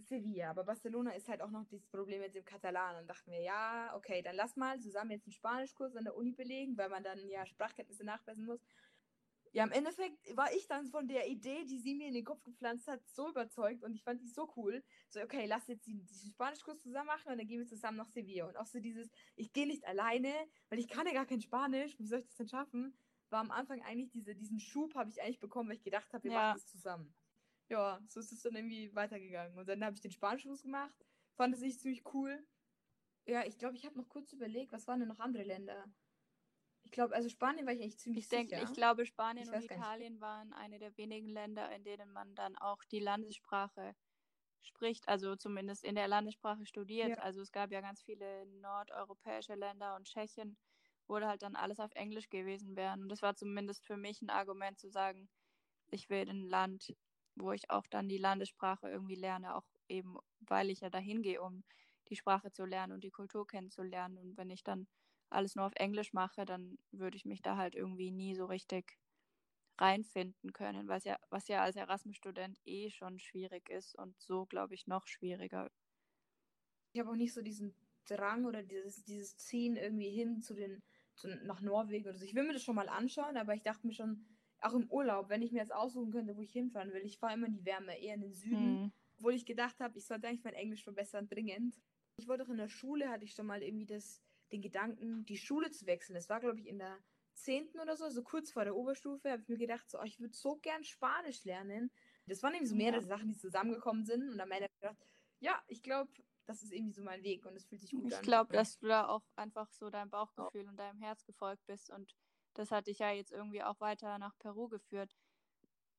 Sevilla. 0.09 0.50
Aber 0.50 0.64
Barcelona 0.64 1.12
ist 1.12 1.28
halt 1.28 1.42
auch 1.42 1.50
noch 1.50 1.64
dieses 1.66 1.87
Problem 1.87 2.21
mit 2.21 2.35
dem 2.35 2.45
Katalan. 2.45 2.97
Und 2.97 3.09
dachten 3.09 3.30
wir, 3.30 3.40
ja, 3.40 3.95
okay, 3.97 4.23
dann 4.23 4.37
lass 4.37 4.57
mal 4.57 4.78
zusammen 4.80 5.12
jetzt 5.12 5.26
einen 5.26 5.33
Spanischkurs 5.33 5.97
an 5.97 6.04
der 6.04 6.16
Uni 6.16 6.33
belegen, 6.33 6.76
weil 6.76 6.88
man 6.88 7.02
dann 7.02 7.28
ja 7.28 7.47
Sprachkenntnisse 7.47 8.04
nachweisen 8.04 8.47
muss. 8.47 8.61
Ja, 9.52 9.64
im 9.64 9.72
Endeffekt 9.72 10.36
war 10.36 10.52
ich 10.52 10.66
dann 10.66 10.86
von 10.86 11.08
der 11.08 11.28
Idee, 11.28 11.64
die 11.64 11.78
sie 11.78 11.94
mir 11.94 12.08
in 12.08 12.14
den 12.14 12.24
Kopf 12.24 12.42
gepflanzt 12.44 12.88
hat, 12.88 13.06
so 13.08 13.28
überzeugt 13.28 13.82
und 13.82 13.94
ich 13.94 14.02
fand 14.02 14.20
die 14.20 14.28
so 14.28 14.52
cool. 14.56 14.82
So, 15.08 15.20
okay, 15.20 15.46
lass 15.46 15.66
jetzt 15.68 15.86
diesen 15.86 16.30
Spanischkurs 16.30 16.80
zusammen 16.80 17.06
machen 17.06 17.32
und 17.32 17.38
dann 17.38 17.46
gehen 17.46 17.60
wir 17.60 17.66
zusammen 17.66 17.96
nach 17.96 18.08
Sevilla. 18.08 18.46
Und 18.46 18.56
auch 18.56 18.66
so 18.66 18.80
dieses, 18.80 19.10
ich 19.36 19.52
gehe 19.52 19.66
nicht 19.66 19.86
alleine, 19.86 20.32
weil 20.68 20.78
ich 20.78 20.88
kann 20.88 21.06
ja 21.06 21.12
gar 21.12 21.26
kein 21.26 21.40
Spanisch, 21.40 21.98
wie 21.98 22.06
soll 22.06 22.20
ich 22.20 22.26
das 22.26 22.36
denn 22.36 22.48
schaffen? 22.48 22.96
War 23.30 23.40
am 23.40 23.50
Anfang 23.50 23.82
eigentlich 23.82 24.10
diese, 24.10 24.34
diesen 24.34 24.60
Schub 24.60 24.94
habe 24.94 25.10
ich 25.10 25.20
eigentlich 25.22 25.40
bekommen, 25.40 25.68
weil 25.68 25.76
ich 25.76 25.84
gedacht 25.84 26.12
habe, 26.12 26.24
wir 26.24 26.32
ja. 26.32 26.38
machen 26.38 26.58
das 26.58 26.66
zusammen. 26.66 27.14
Ja, 27.68 28.00
so 28.06 28.20
ist 28.20 28.32
es 28.32 28.42
dann 28.42 28.54
irgendwie 28.54 28.94
weitergegangen. 28.94 29.58
Und 29.58 29.68
dann 29.68 29.84
habe 29.84 29.94
ich 29.94 30.00
den 30.00 30.10
Spanischkurs 30.10 30.62
gemacht, 30.62 30.94
fand 31.34 31.54
es 31.54 31.60
nicht 31.60 31.80
ziemlich 31.80 32.02
cool. 32.14 32.42
Ja, 33.26 33.44
ich 33.44 33.58
glaube, 33.58 33.76
ich 33.76 33.84
habe 33.84 33.98
noch 33.98 34.08
kurz 34.08 34.32
überlegt, 34.32 34.72
was 34.72 34.86
waren 34.86 35.00
denn 35.00 35.08
noch 35.08 35.20
andere 35.20 35.42
Länder? 35.42 35.84
Ich 36.88 36.92
glaube, 36.92 37.14
also 37.14 37.28
Spanien 37.28 37.66
war 37.66 37.75
ich 37.75 37.83
eigentlich 37.83 37.99
ziemlich 37.99 38.25
ich 38.25 38.28
denk, 38.30 38.49
sicher. 38.49 38.62
Ich 38.62 38.73
glaube, 38.73 39.04
Spanien 39.04 39.47
ich 39.47 39.54
und 39.54 39.62
Italien 39.62 40.23
waren 40.23 40.54
eine 40.54 40.78
der 40.78 40.97
wenigen 40.97 41.28
Länder, 41.28 41.71
in 41.71 41.85
denen 41.85 42.11
man 42.11 42.35
dann 42.35 42.57
auch 42.57 42.83
die 42.85 42.99
Landessprache 42.99 43.95
spricht, 44.62 45.07
also 45.07 45.37
zumindest 45.37 45.85
in 45.85 45.97
der 45.97 46.09
Landessprache 46.09 46.64
studiert. 46.64 47.11
Ja. 47.11 47.16
Also 47.16 47.42
es 47.42 47.52
gab 47.52 47.71
ja 47.73 47.83
ganz 47.83 48.00
viele 48.02 48.47
nordeuropäische 48.47 49.54
Länder 49.54 49.97
und 49.97 50.07
Tschechien, 50.07 50.57
wurde 51.07 51.28
halt 51.28 51.42
dann 51.42 51.57
alles 51.57 51.78
auf 51.78 51.95
Englisch 51.95 52.30
gewesen 52.30 52.75
wären. 52.75 53.02
Und 53.02 53.11
das 53.11 53.21
war 53.21 53.37
zumindest 53.37 53.85
für 53.85 53.99
mich 53.99 54.23
ein 54.23 54.30
Argument 54.30 54.78
zu 54.78 54.88
sagen, 54.88 55.28
ich 55.90 56.09
will 56.09 56.23
in 56.23 56.45
ein 56.45 56.49
Land, 56.49 56.97
wo 57.35 57.52
ich 57.52 57.71
auch 57.71 57.87
dann 57.87 58.09
die 58.09 58.18
Landessprache 58.18 58.88
irgendwie 58.88 59.14
lerne, 59.14 59.54
auch 59.54 59.66
eben, 59.88 60.16
weil 60.40 60.71
ich 60.71 60.80
ja 60.80 60.88
dahin 60.88 61.21
gehe, 61.21 61.42
um 61.42 61.64
die 62.09 62.16
Sprache 62.16 62.50
zu 62.50 62.64
lernen 62.64 62.95
und 62.95 63.04
die 63.04 63.11
Kultur 63.11 63.47
kennenzulernen. 63.47 64.16
Und 64.16 64.38
wenn 64.38 64.49
ich 64.49 64.64
dann 64.64 64.88
alles 65.30 65.54
nur 65.54 65.66
auf 65.66 65.75
Englisch 65.76 66.12
mache, 66.12 66.44
dann 66.44 66.78
würde 66.90 67.16
ich 67.16 67.25
mich 67.25 67.42
da 67.42 67.56
halt 67.56 67.75
irgendwie 67.75 68.11
nie 68.11 68.35
so 68.35 68.47
richtig 68.47 68.99
reinfinden 69.80 70.52
können, 70.52 70.88
was 70.88 71.04
ja, 71.04 71.18
was 71.30 71.49
ja 71.49 71.62
als 71.62 71.76
Erasmus-Student 71.76 72.58
eh 72.64 72.90
schon 72.90 73.18
schwierig 73.18 73.68
ist 73.70 73.94
und 73.97 74.20
so, 74.20 74.47
glaube 74.47 74.75
ich, 74.75 74.87
noch 74.87 75.06
schwieriger. 75.06 75.70
Ich 76.92 77.00
habe 77.00 77.11
auch 77.11 77.16
nicht 77.16 77.32
so 77.32 77.42
diesen 77.42 77.75
Drang 78.06 78.44
oder 78.44 78.62
dieses, 78.62 79.04
dieses 79.04 79.37
Ziehen 79.37 79.76
irgendwie 79.76 80.11
hin 80.11 80.42
zu 80.42 80.54
den, 80.54 80.82
zu, 81.14 81.28
nach 81.44 81.61
Norwegen 81.61 82.08
oder 82.08 82.18
so. 82.18 82.25
Ich 82.25 82.35
will 82.35 82.44
mir 82.44 82.54
das 82.54 82.64
schon 82.64 82.75
mal 82.75 82.88
anschauen, 82.88 83.37
aber 83.37 83.54
ich 83.54 83.62
dachte 83.62 83.87
mir 83.87 83.92
schon, 83.92 84.26
auch 84.61 84.75
im 84.75 84.90
Urlaub, 84.90 85.28
wenn 85.28 85.42
ich 85.42 85.52
mir 85.52 85.58
jetzt 85.58 85.75
aussuchen 85.75 86.11
könnte, 86.11 86.37
wo 86.37 86.42
ich 86.42 86.52
hinfahren 86.52 86.92
will, 86.92 87.04
ich 87.04 87.18
fahre 87.18 87.35
immer 87.35 87.47
in 87.47 87.52
die 87.52 87.64
Wärme, 87.64 87.97
eher 88.00 88.14
in 88.14 88.23
den 88.23 88.35
Süden, 88.35 88.82
mhm. 88.82 88.92
obwohl 89.16 89.35
ich 89.35 89.47
gedacht 89.47 89.78
habe, 89.78 89.97
ich 89.99 90.06
sollte 90.06 90.26
eigentlich 90.26 90.44
mein 90.44 90.54
Englisch 90.54 90.82
verbessern, 90.82 91.28
dringend. 91.28 91.78
Ich 92.16 92.26
wollte 92.26 92.44
auch 92.44 92.49
in 92.49 92.56
der 92.56 92.68
Schule, 92.68 93.08
hatte 93.08 93.25
ich 93.25 93.35
schon 93.35 93.47
mal 93.47 93.62
irgendwie 93.62 93.87
das, 93.87 94.20
den 94.52 94.62
Gedanken, 94.62 95.24
die 95.26 95.36
Schule 95.36 95.70
zu 95.70 95.86
wechseln. 95.86 96.14
Das 96.14 96.28
war, 96.28 96.40
glaube 96.40 96.58
ich, 96.58 96.66
in 96.66 96.78
der 96.78 96.98
10. 97.34 97.78
oder 97.80 97.96
so, 97.96 98.08
so 98.10 98.22
kurz 98.22 98.50
vor 98.50 98.64
der 98.64 98.74
Oberstufe, 98.74 99.30
habe 99.30 99.42
ich 99.42 99.48
mir 99.48 99.58
gedacht, 99.58 99.88
so, 99.88 100.00
oh, 100.00 100.04
ich 100.04 100.18
würde 100.20 100.34
so 100.34 100.56
gern 100.56 100.84
Spanisch 100.84 101.44
lernen. 101.44 101.90
Das 102.26 102.42
waren 102.42 102.54
irgendwie 102.54 102.70
so 102.70 102.76
mehrere 102.76 103.00
ja. 103.00 103.06
Sachen, 103.06 103.28
die 103.28 103.36
zusammengekommen 103.36 104.04
sind. 104.04 104.28
Und 104.28 104.40
am 104.40 104.50
Ende 104.50 104.64
habe 104.64 104.72
ich 104.74 104.80
gedacht, 104.80 104.96
ja, 105.40 105.62
ich 105.68 105.82
glaube, 105.82 106.10
das 106.46 106.62
ist 106.62 106.72
irgendwie 106.72 106.92
so 106.92 107.02
mein 107.02 107.22
Weg 107.22 107.44
und 107.46 107.54
es 107.56 107.66
fühlt 107.66 107.82
sich 107.82 107.90
gut 107.90 108.06
ich 108.06 108.14
an. 108.14 108.20
Ich 108.20 108.26
glaube, 108.26 108.52
dass 108.52 108.78
du 108.78 108.88
da 108.88 109.06
auch 109.06 109.22
einfach 109.36 109.70
so 109.70 109.90
deinem 109.90 110.10
Bauchgefühl 110.10 110.64
oh. 110.64 110.68
und 110.70 110.76
deinem 110.76 111.00
Herz 111.00 111.24
gefolgt 111.24 111.64
bist 111.66 111.90
und 111.90 112.16
das 112.54 112.70
hat 112.70 112.86
dich 112.86 112.98
ja 112.98 113.12
jetzt 113.12 113.32
irgendwie 113.32 113.62
auch 113.62 113.78
weiter 113.80 114.18
nach 114.18 114.36
Peru 114.38 114.68
geführt. 114.68 115.14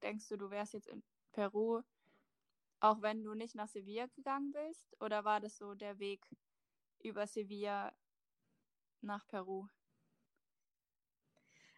Denkst 0.02 0.28
du, 0.28 0.38
du 0.38 0.50
wärst 0.50 0.74
jetzt 0.74 0.88
in 0.88 1.04
Peru, 1.32 1.82
auch 2.80 3.02
wenn 3.02 3.24
du 3.24 3.34
nicht 3.34 3.56
nach 3.56 3.68
Sevilla 3.68 4.08
gegangen 4.08 4.52
bist? 4.52 4.96
Oder 5.00 5.24
war 5.24 5.40
das 5.40 5.58
so 5.58 5.76
der 5.76 6.00
Weg 6.00 6.26
über 7.00 7.28
Sevilla 7.28 7.94
nach 9.02 9.28
Peru? 9.28 9.68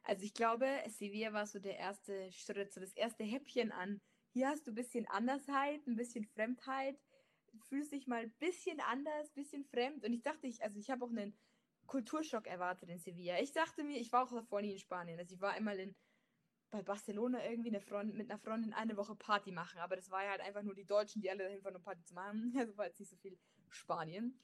Also 0.03 0.23
ich 0.23 0.33
glaube, 0.33 0.67
Sevilla 0.87 1.33
war 1.33 1.45
so 1.45 1.59
der 1.59 1.77
erste 1.77 2.31
Schritt, 2.31 2.73
so 2.73 2.81
das 2.81 2.93
erste 2.93 3.23
Häppchen 3.23 3.71
an. 3.71 4.01
Hier 4.33 4.47
hast 4.47 4.65
du 4.65 4.71
ein 4.71 4.75
bisschen 4.75 5.07
Andersheit, 5.07 5.85
ein 5.87 5.95
bisschen 5.95 6.25
Fremdheit, 6.25 6.97
fühlst 7.67 7.91
dich 7.91 8.07
mal 8.07 8.23
ein 8.23 8.33
bisschen 8.39 8.79
anders, 8.79 9.29
ein 9.29 9.33
bisschen 9.33 9.65
fremd. 9.65 10.03
Und 10.03 10.13
ich 10.13 10.21
dachte, 10.21 10.47
ich, 10.47 10.63
also 10.63 10.79
ich 10.79 10.89
habe 10.89 11.05
auch 11.05 11.09
einen 11.09 11.37
Kulturschock 11.85 12.47
erwartet 12.47 12.89
in 12.89 12.99
Sevilla. 12.99 13.39
Ich 13.39 13.51
dachte 13.51 13.83
mir, 13.83 13.99
ich 13.99 14.11
war 14.11 14.23
auch 14.23 14.31
davor 14.31 14.61
nie 14.61 14.73
in 14.73 14.79
Spanien. 14.79 15.19
Also 15.19 15.35
ich 15.35 15.41
war 15.41 15.51
einmal 15.51 15.77
in, 15.79 15.95
bei 16.71 16.81
Barcelona 16.81 17.43
irgendwie 17.43 17.69
eine 17.69 17.81
Freundin, 17.81 18.17
mit 18.17 18.29
einer 18.29 18.39
Freundin 18.39 18.73
eine 18.73 18.95
Woche 18.95 19.15
Party 19.15 19.51
machen. 19.51 19.79
Aber 19.79 19.95
das 19.95 20.09
war 20.09 20.23
ja 20.23 20.31
halt 20.31 20.41
einfach 20.41 20.63
nur 20.63 20.75
die 20.75 20.85
Deutschen, 20.85 21.21
die 21.21 21.29
alle 21.29 21.43
dahin 21.43 21.61
fahren, 21.61 21.75
um 21.75 21.81
Party 21.81 22.03
zu 22.03 22.13
machen. 22.13 22.53
Also 22.57 22.77
war 22.77 22.85
jetzt 22.85 22.99
nicht 22.99 23.09
so 23.09 23.17
viel 23.17 23.37
Spanien. 23.69 24.39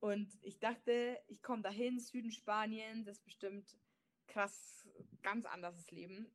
Und 0.00 0.32
ich 0.42 0.58
dachte, 0.58 1.18
ich 1.26 1.42
komme 1.42 1.62
dahin, 1.62 1.98
Süden 1.98 2.30
Spanien, 2.30 3.04
das 3.04 3.18
ist 3.18 3.24
bestimmt 3.24 3.76
krass, 4.26 4.86
ganz 5.22 5.46
anderes 5.46 5.90
Leben. 5.90 6.30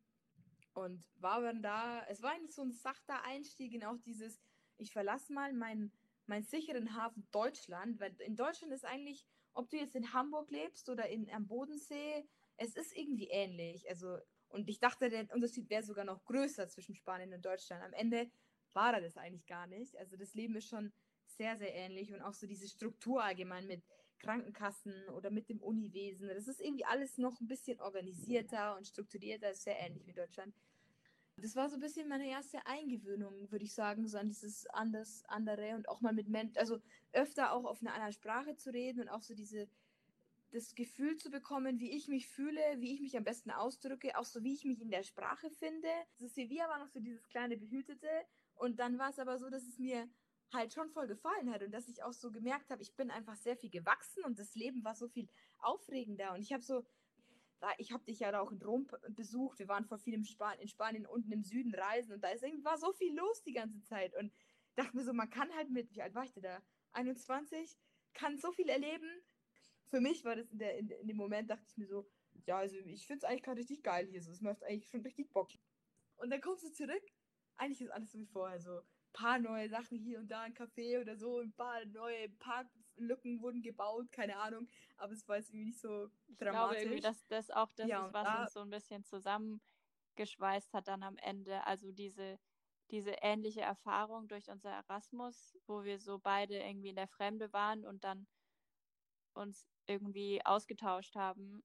Und 0.73 1.03
war 1.15 1.41
dann 1.41 1.61
da, 1.61 2.05
es 2.07 2.21
war 2.21 2.31
eigentlich 2.31 2.55
so 2.55 2.63
ein 2.63 2.71
sachter 2.71 3.23
Einstieg 3.23 3.73
in 3.73 3.83
auch 3.83 3.97
dieses, 4.05 4.41
ich 4.77 4.91
verlasse 4.91 5.33
mal 5.33 5.53
meinen, 5.53 5.91
meinen 6.25 6.43
sicheren 6.43 6.95
Hafen 6.95 7.27
Deutschland, 7.31 7.99
weil 7.99 8.15
in 8.21 8.35
Deutschland 8.35 8.73
ist 8.73 8.85
eigentlich, 8.85 9.25
ob 9.53 9.69
du 9.69 9.77
jetzt 9.77 9.95
in 9.95 10.13
Hamburg 10.13 10.49
lebst 10.49 10.89
oder 10.89 11.09
in, 11.09 11.29
am 11.31 11.47
Bodensee, 11.47 12.25
es 12.57 12.75
ist 12.75 12.95
irgendwie 12.95 13.27
ähnlich. 13.27 13.87
Also, 13.89 14.17
und 14.47 14.69
ich 14.69 14.79
dachte, 14.79 15.09
der 15.09 15.33
Unterschied 15.33 15.69
wäre 15.69 15.83
sogar 15.83 16.05
noch 16.05 16.23
größer 16.23 16.67
zwischen 16.69 16.95
Spanien 16.95 17.33
und 17.33 17.45
Deutschland. 17.45 17.83
Am 17.83 17.93
Ende 17.93 18.31
war 18.73 18.93
er 18.93 19.01
das 19.01 19.17
eigentlich 19.17 19.45
gar 19.45 19.67
nicht. 19.67 19.97
Also 19.97 20.15
das 20.15 20.33
Leben 20.33 20.55
ist 20.55 20.69
schon 20.69 20.93
sehr, 21.41 21.57
sehr 21.57 21.73
ähnlich 21.73 22.13
und 22.13 22.21
auch 22.21 22.35
so 22.35 22.45
diese 22.45 22.67
Struktur 22.67 23.23
allgemein 23.23 23.65
mit 23.65 23.81
Krankenkassen 24.19 24.93
oder 25.17 25.31
mit 25.31 25.49
dem 25.49 25.59
Uniwesen. 25.59 26.27
Das 26.27 26.47
ist 26.47 26.61
irgendwie 26.61 26.85
alles 26.85 27.17
noch 27.17 27.41
ein 27.41 27.47
bisschen 27.47 27.81
organisierter 27.81 28.77
und 28.77 28.85
strukturierter, 28.85 29.55
sehr 29.55 29.79
ähnlich 29.79 30.05
wie 30.05 30.13
Deutschland. 30.13 30.53
Das 31.37 31.55
war 31.55 31.67
so 31.67 31.77
ein 31.77 31.79
bisschen 31.79 32.07
meine 32.07 32.29
erste 32.29 32.63
Eingewöhnung, 32.67 33.51
würde 33.51 33.65
ich 33.65 33.73
sagen, 33.73 34.07
so 34.07 34.19
an 34.19 34.27
dieses 34.27 34.67
anders, 34.67 35.23
andere 35.29 35.73
und 35.75 35.89
auch 35.89 35.99
mal 36.01 36.13
mit 36.13 36.27
Menschen, 36.27 36.59
also 36.59 36.79
öfter 37.11 37.53
auch 37.53 37.65
auf 37.65 37.81
einer 37.81 37.95
anderen 37.95 38.13
Sprache 38.13 38.55
zu 38.55 38.71
reden 38.71 39.01
und 39.01 39.09
auch 39.09 39.23
so 39.23 39.33
diese, 39.33 39.67
das 40.51 40.75
Gefühl 40.75 41.17
zu 41.17 41.31
bekommen, 41.31 41.79
wie 41.79 41.89
ich 41.89 42.07
mich 42.07 42.27
fühle, 42.27 42.61
wie 42.77 42.93
ich 42.93 43.01
mich 43.01 43.17
am 43.17 43.23
besten 43.23 43.49
ausdrücke, 43.49 44.15
auch 44.15 44.25
so 44.25 44.43
wie 44.43 44.53
ich 44.53 44.63
mich 44.63 44.79
in 44.79 44.91
der 44.91 45.01
Sprache 45.01 45.49
finde. 45.49 45.89
Also 46.13 46.27
Sevilla 46.27 46.69
war 46.69 46.77
noch 46.77 46.89
so 46.89 46.99
dieses 46.99 47.27
kleine 47.29 47.57
Behütete 47.57 48.11
und 48.53 48.77
dann 48.77 48.99
war 48.99 49.09
es 49.09 49.17
aber 49.17 49.39
so, 49.39 49.49
dass 49.49 49.63
es 49.63 49.79
mir 49.79 50.07
halt 50.53 50.73
schon 50.73 50.89
voll 50.89 51.07
gefallen 51.07 51.51
hat 51.51 51.63
und 51.63 51.71
dass 51.71 51.87
ich 51.87 52.03
auch 52.03 52.13
so 52.13 52.31
gemerkt 52.31 52.69
habe, 52.69 52.81
ich 52.81 52.95
bin 52.95 53.11
einfach 53.11 53.35
sehr 53.35 53.55
viel 53.55 53.69
gewachsen 53.69 54.23
und 54.25 54.39
das 54.39 54.55
Leben 54.55 54.83
war 54.83 54.95
so 54.95 55.07
viel 55.07 55.27
aufregender 55.59 56.33
und 56.33 56.41
ich 56.41 56.53
habe 56.53 56.63
so, 56.63 56.83
ich 57.77 57.91
habe 57.91 58.03
dich 58.05 58.19
ja 58.19 58.31
da 58.31 58.39
auch 58.41 58.51
in 58.51 58.61
Rom 58.61 58.87
besucht, 59.09 59.59
wir 59.59 59.67
waren 59.67 59.85
vor 59.85 59.97
viel 59.97 60.15
in, 60.15 60.25
Span 60.25 60.59
in 60.59 60.67
Spanien 60.67 61.05
unten 61.05 61.31
im 61.31 61.43
Süden 61.43 61.73
reisen 61.73 62.13
und 62.13 62.21
da 62.23 62.29
ist 62.29 62.43
irgendwie 62.43 62.65
war 62.65 62.77
so 62.77 62.91
viel 62.93 63.15
los 63.15 63.43
die 63.43 63.53
ganze 63.53 63.81
Zeit 63.83 64.15
und 64.15 64.33
dachte 64.75 64.95
mir 64.95 65.03
so, 65.03 65.13
man 65.13 65.29
kann 65.29 65.53
halt 65.55 65.69
mit, 65.69 65.93
wie 65.93 66.01
alt 66.01 66.15
war 66.15 66.23
ich 66.23 66.33
denn 66.33 66.43
da? 66.43 66.61
21, 66.93 67.77
kann 68.13 68.37
so 68.37 68.51
viel 68.51 68.69
erleben. 68.69 69.09
Für 69.89 70.01
mich 70.01 70.23
war 70.23 70.35
das 70.35 70.49
in, 70.51 70.59
der, 70.59 70.77
in, 70.77 70.89
in 70.89 71.07
dem 71.07 71.17
Moment, 71.17 71.49
dachte 71.49 71.65
ich 71.67 71.77
mir 71.77 71.87
so, 71.87 72.07
ja, 72.45 72.57
also 72.57 72.77
ich 72.77 73.05
finde 73.05 73.19
es 73.19 73.23
eigentlich 73.23 73.43
gerade 73.43 73.59
richtig 73.59 73.83
geil 73.83 74.07
hier, 74.07 74.21
so, 74.21 74.31
es 74.31 74.41
macht 74.41 74.63
eigentlich 74.63 74.89
schon 74.89 75.01
richtig 75.01 75.31
Bock. 75.31 75.49
Und 76.17 76.29
dann 76.29 76.41
kommst 76.41 76.63
du 76.63 76.71
zurück, 76.71 77.03
eigentlich 77.55 77.81
ist 77.81 77.91
alles 77.91 78.11
so 78.11 78.19
wie 78.19 78.25
vorher, 78.25 78.59
so 78.59 78.81
paar 79.13 79.39
neue 79.39 79.69
Sachen 79.69 79.97
hier 79.97 80.19
und 80.19 80.29
da, 80.29 80.41
ein 80.41 80.53
Café 80.53 80.99
oder 81.01 81.15
so, 81.15 81.39
ein 81.39 81.53
paar 81.53 81.85
neue 81.85 82.29
Parklücken 82.29 83.41
wurden 83.41 83.61
gebaut, 83.61 84.11
keine 84.11 84.37
Ahnung, 84.37 84.67
aber 84.97 85.13
es 85.13 85.27
war 85.27 85.37
jetzt 85.37 85.49
irgendwie 85.49 85.65
nicht 85.65 85.79
so 85.79 86.09
ich 86.27 86.37
dramatisch. 86.37 86.43
Ich 86.43 86.47
glaube 86.47 86.75
irgendwie, 86.77 87.01
dass 87.01 87.27
das 87.27 87.49
auch 87.51 87.71
das 87.73 87.87
ja, 87.87 88.07
ist, 88.07 88.13
was 88.13 88.27
da... 88.27 88.41
uns 88.41 88.53
so 88.53 88.59
ein 88.61 88.69
bisschen 88.69 89.03
zusammengeschweißt 89.03 90.73
hat 90.73 90.87
dann 90.87 91.03
am 91.03 91.17
Ende, 91.17 91.65
also 91.65 91.91
diese 91.91 92.39
diese 92.91 93.11
ähnliche 93.21 93.61
Erfahrung 93.61 94.27
durch 94.27 94.49
unser 94.49 94.69
Erasmus, 94.69 95.57
wo 95.65 95.83
wir 95.83 95.97
so 95.97 96.19
beide 96.19 96.59
irgendwie 96.59 96.89
in 96.89 96.97
der 96.97 97.07
Fremde 97.07 97.51
waren 97.53 97.85
und 97.85 98.03
dann 98.03 98.27
uns 99.33 99.65
irgendwie 99.87 100.45
ausgetauscht 100.45 101.15
haben, 101.15 101.63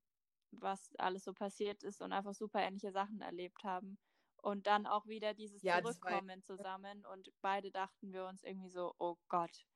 was 0.53 0.95
alles 0.97 1.25
so 1.25 1.33
passiert 1.35 1.83
ist 1.83 2.01
und 2.01 2.13
einfach 2.13 2.35
super 2.35 2.61
ähnliche 2.61 2.93
Sachen 2.93 3.21
erlebt 3.21 3.65
haben. 3.65 3.99
Und 4.47 4.69
dann 4.69 4.87
auch 4.87 5.09
wieder 5.09 5.35
dieses 5.35 5.61
ja, 5.63 5.83
Zurückkommen 5.83 6.41
zusammen. 6.45 7.05
Und 7.07 7.33
beide 7.41 7.73
dachten 7.73 8.13
wir 8.13 8.27
uns 8.27 8.45
irgendwie 8.45 8.71
so, 8.71 8.95
oh 8.99 9.17
Gott, 9.27 9.67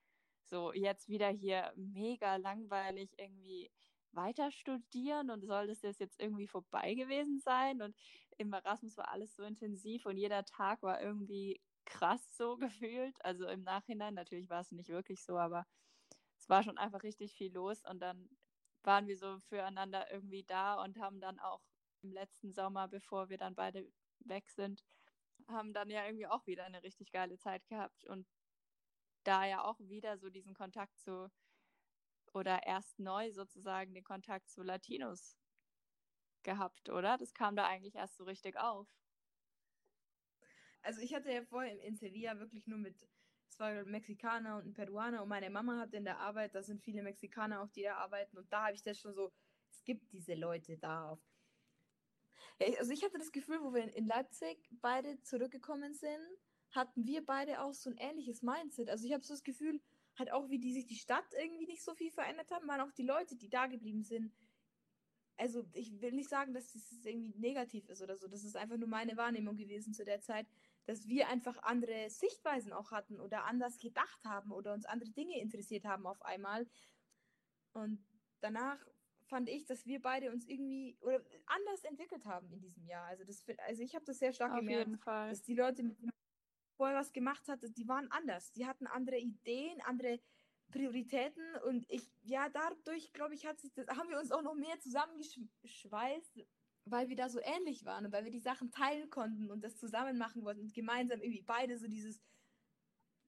so 0.45 0.73
jetzt 0.73 1.09
wieder 1.09 1.29
hier 1.29 1.73
mega 1.75 2.37
langweilig 2.37 3.11
irgendwie 3.19 3.73
weiter 4.13 4.53
studieren 4.53 5.31
und 5.31 5.45
soll 5.45 5.67
das 5.67 5.83
jetzt 5.83 6.21
irgendwie 6.21 6.47
vorbei 6.47 6.95
gewesen 6.95 7.41
sein? 7.41 7.83
Und 7.83 7.97
im 8.39 8.53
Erasmus 8.53 8.97
war 8.97 9.09
alles 9.09 9.35
so 9.35 9.43
intensiv 9.43 10.07
und 10.07 10.17
jeder 10.17 10.45
Tag 10.45 10.85
war 10.85 11.03
irgendwie 11.03 11.61
krass 11.85 12.37
so 12.37 12.57
gefühlt. 12.85 13.17
Also 13.25 13.49
im 13.49 13.65
Nachhinein, 13.65 14.15
natürlich 14.15 14.49
war 14.51 14.61
es 14.61 14.71
nicht 14.71 14.91
wirklich 14.91 15.25
so, 15.25 15.37
aber 15.37 15.67
es 16.39 16.49
war 16.49 16.63
schon 16.63 16.79
einfach 16.79 17.03
richtig 17.03 17.35
viel 17.35 17.53
los 17.53 17.83
und 17.91 17.99
dann 17.99 18.29
waren 18.85 19.09
wir 19.09 19.17
so 19.17 19.41
füreinander 19.49 20.13
irgendwie 20.13 20.45
da 20.45 20.81
und 20.81 20.97
haben 21.01 21.21
dann 21.21 21.41
auch 21.41 21.61
im 22.03 22.13
letzten 22.13 22.53
Sommer, 22.53 22.87
bevor 22.87 23.31
wir 23.31 23.37
dann 23.37 23.57
beide 23.57 23.91
weg 24.25 24.51
sind, 24.51 24.85
haben 25.49 25.73
dann 25.73 25.91
ja 25.91 26.05
irgendwie 26.05 26.27
auch 26.27 26.47
wieder 26.47 26.65
eine 26.65 26.83
richtig 26.83 27.13
geile 27.13 27.39
Zeit 27.39 27.67
gehabt 27.67 28.05
und 28.05 28.27
da 29.25 29.45
ja 29.45 29.65
auch 29.65 29.79
wieder 29.81 30.19
so 30.19 30.31
diesen 30.31 30.55
Kontakt 30.55 30.99
zu 30.99 31.31
oder 32.33 32.65
erst 32.65 32.99
neu 32.99 33.33
sozusagen 33.33 33.93
den 33.93 34.05
Kontakt 34.05 34.49
zu 34.49 34.63
Latinos 34.63 35.37
gehabt, 36.43 36.89
oder? 36.89 37.19
Das 37.19 37.35
kam 37.35 37.57
da 37.57 37.67
eigentlich 37.67 37.97
erst 37.97 38.17
so 38.17 38.25
richtig 38.25 38.57
auf. 38.57 38.89
Also 40.83 41.01
ich 41.01 41.15
hatte 41.15 41.31
ja 41.31 41.45
vorher 41.45 41.79
in 41.83 41.97
Sevilla 41.97 42.39
wirklich 42.39 42.67
nur 42.67 42.79
mit, 42.79 43.07
ein 43.59 43.91
Mexikaner 43.91 44.57
und 44.57 44.69
ein 44.69 44.73
Peruaner 44.73 45.23
und 45.23 45.29
meine 45.29 45.51
Mama 45.51 45.79
hatte 45.79 45.99
in 45.99 46.05
der 46.05 46.19
Arbeit, 46.19 46.55
da 46.55 46.63
sind 46.63 46.81
viele 46.83 47.03
Mexikaner 47.03 47.61
auch, 47.61 47.69
die 47.69 47.83
da 47.83 47.97
arbeiten 47.97 48.39
und 48.39 48.51
da 48.51 48.67
habe 48.67 48.75
ich 48.75 48.83
das 48.83 48.99
schon 48.99 49.13
so, 49.13 49.31
es 49.71 49.85
gibt 49.85 50.11
diese 50.13 50.35
Leute 50.35 50.79
da 50.79 51.11
auf 51.11 51.21
also 52.79 52.93
ich 52.93 53.03
hatte 53.03 53.19
das 53.19 53.33
Gefühl, 53.33 53.61
wo 53.63 53.73
wir 53.73 53.95
in 53.95 54.07
Leipzig 54.07 54.69
beide 54.81 55.21
zurückgekommen 55.23 55.95
sind, 55.95 56.21
hatten 56.73 57.05
wir 57.05 57.25
beide 57.25 57.63
auch 57.63 57.75
so 57.75 57.91
ein 57.91 57.97
ähnliches 57.97 58.43
Mindset. 58.43 58.91
Also 58.91 59.07
ich 59.07 59.13
habe 59.13 59.25
so 59.25 59.35
das 59.35 59.43
Gefühl, 59.43 59.81
halt 60.19 60.31
auch 60.33 60.51
wie 60.51 60.59
die 60.59 60.73
sich 60.73 60.87
die 60.87 60.97
Stadt 60.97 61.27
irgendwie 61.39 61.67
nicht 61.67 61.83
so 61.83 61.95
viel 61.95 62.11
verändert 62.11 62.51
haben, 62.51 62.69
waren 62.69 62.81
auch 62.81 62.93
die 62.93 63.03
Leute, 63.03 63.37
die 63.37 63.49
da 63.49 63.67
geblieben 63.67 64.03
sind. 64.03 64.33
Also 65.37 65.65
ich 65.73 66.01
will 66.03 66.13
nicht 66.13 66.29
sagen, 66.29 66.53
dass 66.53 66.73
das 66.73 67.05
irgendwie 67.05 67.35
negativ 67.39 67.89
ist 67.89 68.03
oder 68.03 68.17
so. 68.17 68.29
Das 68.29 68.45
ist 68.45 68.57
einfach 68.57 68.77
nur 68.77 68.89
meine 68.89 69.17
Wahrnehmung 69.17 69.57
gewesen 69.57 69.95
zu 69.95 70.05
der 70.05 70.21
Zeit, 70.21 70.47
dass 70.85 71.09
wir 71.09 71.29
einfach 71.29 71.57
andere 71.63 72.11
Sichtweisen 72.11 72.73
auch 72.73 72.91
hatten 72.91 73.19
oder 73.19 73.45
anders 73.47 73.79
gedacht 73.79 74.23
haben 74.25 74.53
oder 74.53 74.75
uns 74.75 74.85
andere 74.85 75.11
Dinge 75.11 75.41
interessiert 75.41 75.87
haben 75.87 76.07
auf 76.07 76.21
einmal. 76.23 76.69
Und 77.73 78.05
danach 78.41 78.79
fand 79.31 79.49
ich, 79.49 79.65
dass 79.65 79.87
wir 79.87 80.03
beide 80.03 80.31
uns 80.31 80.47
irgendwie 80.47 80.99
oder 81.01 81.25
anders 81.47 81.85
entwickelt 81.85 82.27
haben 82.27 82.53
in 82.53 82.61
diesem 82.61 82.85
Jahr. 82.85 83.07
Also, 83.07 83.25
das, 83.25 83.43
also 83.67 83.83
ich 83.83 83.95
habe 83.95 84.05
das 84.05 84.19
sehr 84.19 84.33
stark 84.33 84.53
Auf 84.53 84.59
gemerkt, 84.59 84.89
jeden 84.89 84.99
Fall. 84.99 85.31
dass 85.31 85.43
die 85.43 85.55
Leute, 85.55 85.83
mit 85.83 85.99
denen 85.99 86.13
vorher 86.77 86.99
was 86.99 87.13
gemacht 87.13 87.49
hat, 87.49 87.61
die 87.63 87.89
waren 87.89 88.11
anders. 88.11 88.53
Die 88.53 88.67
hatten 88.67 88.87
andere 88.87 89.19
Ideen, 89.19 89.81
andere 89.83 90.21
Prioritäten 90.71 91.45
und 91.67 91.85
ich, 91.91 92.03
ja, 92.23 92.49
dadurch, 92.49 93.13
glaube 93.13 93.35
ich, 93.35 93.47
hat 93.47 93.59
sich 93.61 93.73
das, 93.73 93.87
haben 93.89 94.09
wir 94.09 94.19
uns 94.19 94.31
auch 94.31 94.43
noch 94.43 94.55
mehr 94.55 94.79
zusammengeschweißt, 94.81 96.39
weil 96.85 97.09
wir 97.09 97.17
da 97.17 97.29
so 97.29 97.41
ähnlich 97.41 97.85
waren 97.85 98.07
und 98.07 98.13
weil 98.13 98.25
wir 98.25 98.31
die 98.31 98.41
Sachen 98.41 98.71
teilen 98.71 99.11
konnten 99.11 99.51
und 99.51 99.63
das 99.63 99.77
zusammen 99.77 100.17
machen 100.17 100.45
wollten 100.45 100.61
und 100.61 100.75
gemeinsam 100.75 101.21
irgendwie 101.21 101.43
beide 101.43 101.77
so 101.77 101.89
dieses, 101.89 102.21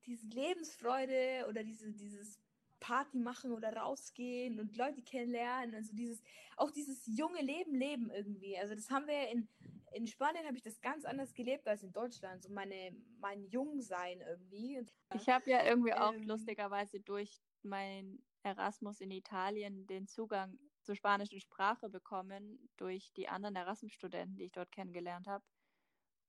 diese 0.06 0.26
Lebensfreude 0.28 1.46
oder 1.48 1.64
diese, 1.64 1.92
dieses 1.92 2.40
Party 2.82 3.18
machen 3.18 3.52
oder 3.52 3.74
rausgehen 3.76 4.58
und 4.58 4.76
Leute 4.76 5.02
kennenlernen. 5.02 5.74
Also 5.74 5.94
dieses, 5.94 6.20
auch 6.56 6.70
dieses 6.72 7.06
junge 7.06 7.40
Leben 7.40 7.74
leben 7.74 8.10
irgendwie. 8.10 8.58
Also 8.58 8.74
das 8.74 8.90
haben 8.90 9.06
wir 9.06 9.28
in, 9.28 9.48
in 9.92 10.08
Spanien 10.08 10.44
habe 10.44 10.56
ich 10.56 10.62
das 10.62 10.80
ganz 10.80 11.04
anders 11.04 11.32
gelebt 11.32 11.68
als 11.68 11.84
in 11.84 11.92
Deutschland. 11.92 12.42
So 12.42 12.50
meine, 12.50 12.94
mein 13.20 13.44
Jungsein 13.44 14.20
irgendwie. 14.20 14.84
Ich 15.14 15.28
habe 15.28 15.48
ja 15.48 15.64
irgendwie 15.64 15.94
auch 15.94 16.12
Ähm. 16.12 16.24
lustigerweise 16.24 16.98
durch 17.00 17.40
mein 17.62 18.20
Erasmus 18.42 19.00
in 19.00 19.12
Italien 19.12 19.86
den 19.86 20.08
Zugang 20.08 20.58
zur 20.82 20.96
spanischen 20.96 21.38
Sprache 21.38 21.88
bekommen 21.88 22.68
durch 22.76 23.12
die 23.12 23.28
anderen 23.28 23.54
Erasmus-Studenten, 23.54 24.34
die 24.36 24.46
ich 24.46 24.52
dort 24.52 24.72
kennengelernt 24.72 25.28
habe. 25.28 25.44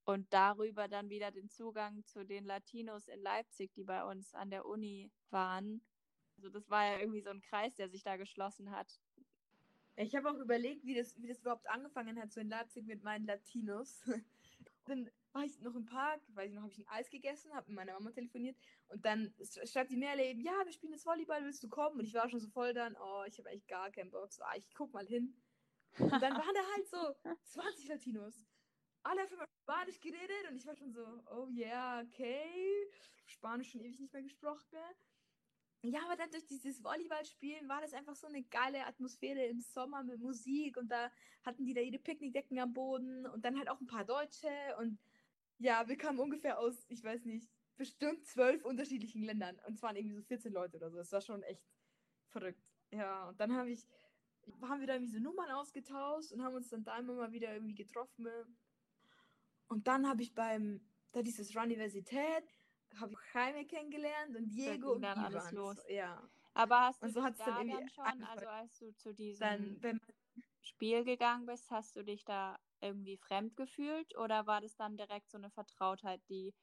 Und 0.05 0.31
darüber 0.31 0.87
dann 0.87 1.09
wieder 1.09 1.31
den 1.31 1.49
Zugang 1.49 2.05
zu 2.05 2.23
den 2.23 2.45
Latinos 2.45 3.07
in 3.07 3.21
Leipzig, 3.21 3.73
die 3.73 3.85
bei 3.85 4.03
uns 4.03 4.35
an 4.35 4.51
der 4.51 4.65
Uni 4.65 5.09
waren. 5.31 5.81
Also 6.43 6.59
das 6.59 6.69
war 6.69 6.85
ja 6.85 6.99
irgendwie 6.99 7.21
so 7.21 7.29
ein 7.29 7.39
Kreis, 7.39 7.73
der 7.75 7.87
sich 7.87 8.03
da 8.03 8.17
geschlossen 8.17 8.69
hat. 8.71 8.99
Ich 9.95 10.13
habe 10.13 10.29
auch 10.29 10.37
überlegt, 10.39 10.83
wie 10.83 10.93
das, 10.93 11.21
wie 11.21 11.27
das 11.27 11.39
überhaupt 11.39 11.69
angefangen 11.69 12.19
hat, 12.19 12.33
so 12.33 12.41
in 12.41 12.49
Leipzig 12.49 12.85
mit 12.85 13.01
meinen 13.01 13.25
Latinos. 13.25 14.01
dann 14.83 15.09
war 15.31 15.45
ich 15.45 15.57
noch 15.61 15.73
im 15.73 15.85
Park, 15.85 16.19
weiß 16.35 16.49
ich 16.49 16.55
noch, 16.55 16.63
habe 16.63 16.73
ich 16.73 16.79
ein 16.79 16.87
Eis 16.89 17.09
gegessen, 17.09 17.53
habe 17.53 17.67
mit 17.67 17.77
meiner 17.77 17.93
Mama 17.93 18.11
telefoniert 18.11 18.57
und 18.89 19.05
dann 19.05 19.33
schreibt 19.63 19.91
die 19.91 19.95
Merle 19.95 20.25
eben, 20.25 20.41
ja, 20.41 20.51
wir 20.65 20.73
spielen 20.73 20.91
jetzt 20.91 21.05
Volleyball, 21.05 21.45
willst 21.45 21.63
du 21.63 21.69
kommen? 21.69 21.97
Und 21.97 22.05
ich 22.05 22.13
war 22.13 22.27
schon 22.27 22.41
so 22.41 22.49
voll 22.49 22.73
dann, 22.73 22.97
oh, 22.97 23.23
ich 23.25 23.37
habe 23.37 23.49
eigentlich 23.49 23.67
gar 23.67 23.89
keinen 23.89 24.11
Bock, 24.11 24.33
so, 24.33 24.43
ah, 24.43 24.57
ich 24.57 24.69
guck 24.73 24.91
mal 24.91 25.07
hin. 25.07 25.33
Und 25.97 26.11
dann 26.11 26.33
waren 26.33 26.53
da 26.53 26.61
halt 26.75 26.87
so 26.89 27.15
20 27.61 27.87
Latinos. 27.87 28.45
Alle 29.03 29.21
haben 29.21 29.33
immer 29.33 29.47
Spanisch 29.61 30.01
geredet 30.01 30.49
und 30.49 30.57
ich 30.57 30.65
war 30.65 30.75
schon 30.75 30.91
so, 30.91 31.05
oh 31.31 31.47
yeah, 31.51 32.01
okay. 32.01 32.91
Spanisch 33.27 33.71
schon 33.71 33.81
ewig 33.81 33.99
nicht 34.01 34.11
mehr 34.11 34.23
gesprochen. 34.23 34.77
Ja, 35.85 35.99
aber 36.05 36.15
dann 36.15 36.31
durch 36.31 36.45
dieses 36.45 36.81
Volleyballspielen 36.81 37.67
war 37.67 37.81
das 37.81 37.93
einfach 37.93 38.15
so 38.15 38.27
eine 38.27 38.41
geile 38.43 38.85
Atmosphäre 38.85 39.45
im 39.45 39.59
Sommer 39.59 40.01
mit 40.01 40.21
Musik 40.21 40.77
und 40.77 40.87
da 40.89 41.11
hatten 41.43 41.65
die 41.65 41.73
da 41.73 41.81
ihre 41.81 41.99
Picknickdecken 41.99 42.57
am 42.59 42.71
Boden 42.71 43.27
und 43.27 43.43
dann 43.43 43.57
halt 43.57 43.67
auch 43.69 43.81
ein 43.81 43.87
paar 43.87 44.05
Deutsche 44.05 44.47
und 44.79 44.97
ja, 45.59 45.85
wir 45.87 45.97
kamen 45.97 46.19
ungefähr 46.19 46.57
aus, 46.57 46.85
ich 46.87 47.03
weiß 47.03 47.25
nicht, 47.25 47.49
bestimmt 47.75 48.25
zwölf 48.25 48.63
unterschiedlichen 48.63 49.23
Ländern 49.23 49.59
und 49.67 49.73
es 49.73 49.81
waren 49.81 49.97
irgendwie 49.97 50.15
so 50.15 50.21
14 50.21 50.53
Leute 50.53 50.77
oder 50.77 50.89
so. 50.89 50.97
Das 50.97 51.11
war 51.11 51.21
schon 51.21 51.43
echt 51.43 51.63
verrückt. 52.29 52.63
Ja, 52.91 53.27
und 53.27 53.39
dann 53.41 53.53
habe 53.53 53.69
ich, 53.69 53.85
haben 54.61 54.79
wir 54.79 54.87
da 54.87 54.93
irgendwie 54.93 55.11
so 55.11 55.19
Nummern 55.19 55.51
ausgetauscht 55.51 56.31
und 56.31 56.43
haben 56.43 56.55
uns 56.55 56.69
dann 56.69 56.85
da 56.85 56.97
immer 56.97 57.13
mal 57.13 57.31
wieder 57.33 57.53
irgendwie 57.53 57.75
getroffen. 57.75 58.27
Und 59.67 59.87
dann 59.87 60.07
habe 60.07 60.21
ich 60.21 60.33
beim, 60.33 60.79
da 61.11 61.21
dieses 61.21 61.53
Universität, 61.55 62.43
habe 62.99 63.13
ich 63.13 63.19
Jaime 63.33 63.65
kennengelernt 63.65 64.35
und 64.35 64.49
Diego 64.49 64.93
und 64.93 65.01
dann 65.01 65.17
alles 65.17 65.51
Ivan. 65.51 65.51
los. 65.51 65.77
So, 65.77 65.81
ja. 65.89 66.29
Aber 66.53 66.81
hast 66.81 67.03
du 67.03 67.07
Und 67.07 67.13
so 67.13 67.21
dich 67.21 67.23
dann 67.23 67.35
da 67.35 67.59
irgendwie 67.59 67.77
dann 67.77 67.89
schon, 67.89 68.05
angefangen. 68.05 68.23
also 68.23 68.47
als 68.47 68.77
du 68.79 68.95
zu 68.95 69.13
diesem 69.13 69.41
Dann, 69.41 69.81
wenn 69.81 69.99
Spiel 70.61 71.03
gegangen 71.05 71.45
bist, 71.45 71.71
hast 71.71 71.95
du 71.95 72.03
dich 72.03 72.25
da 72.25 72.57
irgendwie 72.81 73.17
fremd 73.17 73.55
gefühlt 73.57 74.17
oder 74.17 74.47
war 74.47 74.61
das 74.61 74.75
dann 74.75 74.97
direkt 74.97 75.29
so 75.31 75.37
eine 75.37 75.51
Vertrautheit, 75.51 76.21
die 76.29 76.55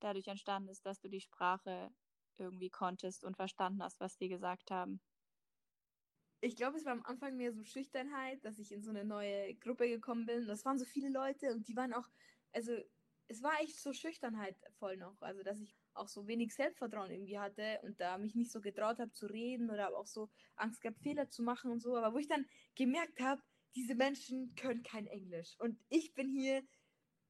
dadurch 0.00 0.28
entstanden 0.28 0.70
ist, 0.70 0.86
dass 0.86 1.00
du 1.00 1.08
die 1.10 1.20
Sprache 1.20 1.90
irgendwie 2.38 2.70
konntest 2.70 3.24
und 3.24 3.36
verstanden 3.36 3.82
hast, 3.82 4.00
was 4.00 4.16
die 4.18 4.28
gesagt 4.28 4.70
haben? 4.70 5.00
ich 6.40 6.56
glaube, 6.56 6.78
es 6.78 6.84
war 6.84 6.92
am 6.92 7.04
Anfang 7.04 7.36
mehr 7.36 7.52
so 7.52 7.64
Schüchternheit, 7.64 8.44
dass 8.44 8.58
ich 8.58 8.72
in 8.72 8.82
so 8.82 8.90
eine 8.90 9.04
neue 9.04 9.54
Gruppe 9.56 9.88
gekommen 9.88 10.26
bin. 10.26 10.46
Das 10.46 10.64
waren 10.64 10.78
so 10.78 10.84
viele 10.86 11.10
Leute 11.10 11.52
und 11.52 11.68
die 11.68 11.76
waren 11.76 11.92
auch, 11.92 12.08
also 12.52 12.72
es 13.30 13.44
war 13.44 13.60
echt 13.60 13.80
so 13.80 13.92
Schüchternheit 13.92 14.56
voll 14.78 14.96
noch. 14.96 15.22
Also, 15.22 15.44
dass 15.44 15.60
ich 15.60 15.76
auch 15.94 16.08
so 16.08 16.26
wenig 16.26 16.52
Selbstvertrauen 16.52 17.12
irgendwie 17.12 17.38
hatte 17.38 17.78
und 17.82 18.00
da 18.00 18.18
mich 18.18 18.34
nicht 18.34 18.50
so 18.50 18.60
getraut 18.60 18.98
habe 18.98 19.12
zu 19.12 19.26
reden 19.26 19.70
oder 19.70 19.96
auch 19.96 20.06
so 20.06 20.28
Angst 20.56 20.80
gehabt, 20.80 20.98
Fehler 21.00 21.30
zu 21.30 21.44
machen 21.44 21.70
und 21.70 21.80
so. 21.80 21.96
Aber 21.96 22.12
wo 22.12 22.18
ich 22.18 22.26
dann 22.26 22.44
gemerkt 22.74 23.20
habe, 23.20 23.40
diese 23.76 23.94
Menschen 23.94 24.52
können 24.56 24.82
kein 24.82 25.06
Englisch. 25.06 25.54
Und 25.60 25.78
ich 25.88 26.12
bin 26.14 26.28
hier 26.28 26.64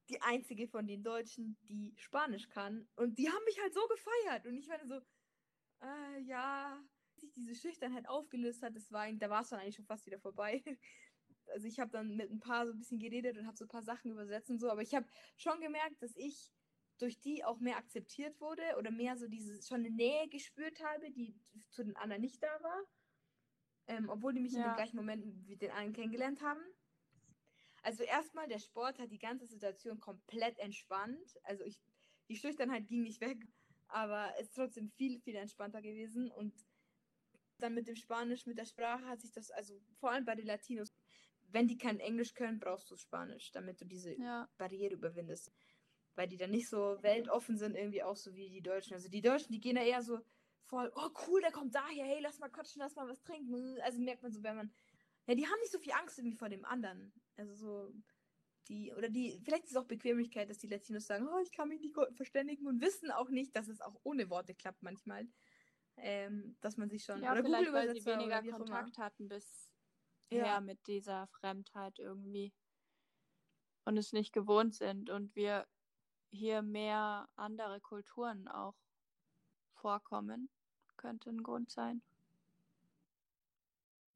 die 0.09 0.19
einzige 0.23 0.67
von 0.67 0.87
den 0.87 1.03
Deutschen, 1.03 1.55
die 1.69 1.93
Spanisch 1.97 2.49
kann. 2.49 2.87
Und 2.95 3.19
die 3.19 3.29
haben 3.29 3.45
mich 3.45 3.61
halt 3.61 3.73
so 3.75 3.87
gefeiert. 3.87 4.47
Und 4.47 4.57
ich 4.57 4.67
war 4.69 4.83
so, 4.87 4.95
äh, 5.85 6.21
ja, 6.23 6.83
sich 7.15 7.31
diese 7.33 7.53
Schüchternheit 7.53 8.09
aufgelöst 8.09 8.63
hat, 8.63 8.75
das 8.75 8.91
war, 8.91 9.11
da 9.13 9.29
war 9.29 9.43
es 9.43 9.49
dann 9.49 9.59
eigentlich 9.59 9.75
schon 9.75 9.85
fast 9.85 10.07
wieder 10.07 10.19
vorbei. 10.19 10.63
Also 11.51 11.67
ich 11.67 11.79
habe 11.79 11.91
dann 11.91 12.15
mit 12.15 12.31
ein 12.31 12.39
paar 12.39 12.65
so 12.67 12.73
ein 12.73 12.79
bisschen 12.79 12.99
geredet 12.99 13.37
und 13.37 13.47
habe 13.47 13.57
so 13.57 13.65
ein 13.65 13.69
paar 13.69 13.83
Sachen 13.83 14.11
übersetzt 14.11 14.49
und 14.49 14.59
so, 14.59 14.69
aber 14.69 14.81
ich 14.81 14.93
habe 14.95 15.07
schon 15.37 15.59
gemerkt, 15.61 16.01
dass 16.01 16.15
ich 16.15 16.51
durch 16.97 17.19
die 17.19 17.43
auch 17.43 17.59
mehr 17.59 17.77
akzeptiert 17.77 18.39
wurde 18.39 18.61
oder 18.77 18.91
mehr 18.91 19.17
so 19.17 19.27
diese 19.27 19.61
schon 19.63 19.79
eine 19.79 19.89
Nähe 19.89 20.27
gespürt 20.29 20.79
habe, 20.83 21.11
die 21.11 21.35
zu 21.69 21.83
den 21.83 21.95
anderen 21.95 22.21
nicht 22.21 22.41
da 22.43 22.61
war, 22.61 22.83
ähm, 23.87 24.09
obwohl 24.09 24.33
die 24.33 24.39
mich 24.39 24.53
in 24.53 24.59
Ja. 24.59 24.69
dem 24.69 24.75
gleichen 24.75 24.97
Moment 24.97 25.47
mit 25.47 25.61
den 25.61 25.71
anderen 25.71 25.93
kennengelernt 25.93 26.41
haben. 26.41 26.61
Also 27.83 28.03
erstmal, 28.03 28.47
der 28.47 28.59
Sport 28.59 28.99
hat 28.99 29.11
die 29.11 29.17
ganze 29.19 29.47
Situation 29.47 29.99
komplett 29.99 30.59
entspannt. 30.59 31.39
Also 31.43 31.63
ich, 31.63 31.81
die 32.29 32.35
Schüchternheit 32.35 32.87
ging 32.87 33.01
nicht 33.01 33.21
weg, 33.21 33.47
aber 33.87 34.33
es 34.39 34.49
ist 34.49 34.55
trotzdem 34.55 34.89
viel, 34.91 35.19
viel 35.19 35.35
entspannter 35.35 35.81
gewesen. 35.81 36.29
Und 36.29 36.53
dann 37.57 37.73
mit 37.73 37.87
dem 37.87 37.95
Spanisch, 37.95 38.45
mit 38.45 38.57
der 38.57 38.65
Sprache 38.65 39.05
hat 39.07 39.21
sich 39.21 39.31
das, 39.31 39.49
also 39.51 39.79
vor 39.99 40.11
allem 40.11 40.25
bei 40.25 40.35
den 40.35 40.45
Latinos, 40.45 40.90
wenn 41.53 41.67
die 41.67 41.77
kein 41.77 41.99
Englisch 41.99 42.33
können, 42.33 42.59
brauchst 42.59 42.89
du 42.91 42.95
Spanisch, 42.95 43.51
damit 43.51 43.81
du 43.81 43.85
diese 43.85 44.13
Ja. 44.13 44.49
Barriere 44.57 44.93
überwindest. 44.93 45.51
Weil 46.15 46.27
die 46.27 46.37
dann 46.37 46.51
nicht 46.51 46.67
so 46.67 46.97
weltoffen 47.01 47.57
sind, 47.57 47.75
irgendwie 47.75 48.03
auch 48.03 48.17
so 48.17 48.33
wie 48.35 48.49
die 48.49 48.61
Deutschen. 48.61 48.93
Also 48.93 49.09
die 49.09 49.21
Deutschen, 49.21 49.51
die 49.53 49.59
gehen 49.61 49.75
da 49.75 49.81
eher 49.83 50.01
so 50.01 50.19
voll, 50.65 50.91
oh 50.95 51.09
cool, 51.27 51.41
der 51.41 51.51
kommt 51.51 51.73
daher, 51.73 52.05
hey, 52.05 52.19
lass 52.21 52.39
mal 52.39 52.49
quatschen, 52.49 52.81
lass 52.81 52.95
mal 52.95 53.07
was 53.07 53.21
trinken. 53.23 53.79
Also 53.81 53.99
merkt 53.99 54.23
man 54.23 54.31
so, 54.31 54.43
wenn 54.43 54.55
man, 54.55 54.73
ja, 55.27 55.35
die 55.35 55.45
haben 55.45 55.59
nicht 55.59 55.71
so 55.71 55.79
viel 55.79 55.93
Angst 55.93 56.17
irgendwie 56.17 56.37
vor 56.37 56.49
dem 56.49 56.65
anderen. 56.65 57.13
Also 57.37 57.53
so, 57.53 57.93
die, 58.67 58.93
oder 58.93 59.09
die, 59.09 59.39
vielleicht 59.43 59.65
ist 59.65 59.71
es 59.71 59.77
auch 59.77 59.85
Bequemlichkeit, 59.85 60.49
dass 60.49 60.59
die 60.59 60.67
Latinos 60.67 61.07
sagen, 61.07 61.27
oh, 61.27 61.39
ich 61.39 61.51
kann 61.51 61.69
mich 61.69 61.81
nicht 61.81 61.95
gut 61.95 62.15
verständigen 62.15 62.67
und 62.67 62.81
wissen 62.81 63.11
auch 63.11 63.29
nicht, 63.29 63.55
dass 63.55 63.67
es 63.67 63.81
auch 63.81 63.99
ohne 64.03 64.29
Worte 64.29 64.53
klappt 64.53 64.83
manchmal. 64.83 65.27
Ähm, 65.97 66.55
dass 66.61 66.77
man 66.77 66.89
sich 66.89 67.03
schon, 67.03 67.21
Ja, 67.21 67.33
oder 67.33 67.43
vielleicht, 67.43 67.73
weil 67.73 67.93
sie 67.93 68.05
weniger. 68.05 68.41
Kontakt 68.43 68.97
hatten 68.97 69.27
bisher 69.27 69.70
Ja. 70.31 70.61
mit 70.61 70.87
dieser 70.87 71.27
Fremdheit 71.27 71.99
irgendwie 71.99 72.53
und 73.85 73.97
es 73.97 74.13
nicht 74.13 74.31
gewohnt 74.33 74.75
sind 74.75 75.09
und 75.09 75.35
wir 75.35 75.67
hier 76.31 76.61
mehr 76.61 77.27
andere 77.35 77.81
Kulturen 77.81 78.47
auch 78.47 78.75
vorkommen, 79.73 80.49
könnte 80.95 81.29
ein 81.29 81.43
Grund 81.43 81.69
sein. 81.69 82.01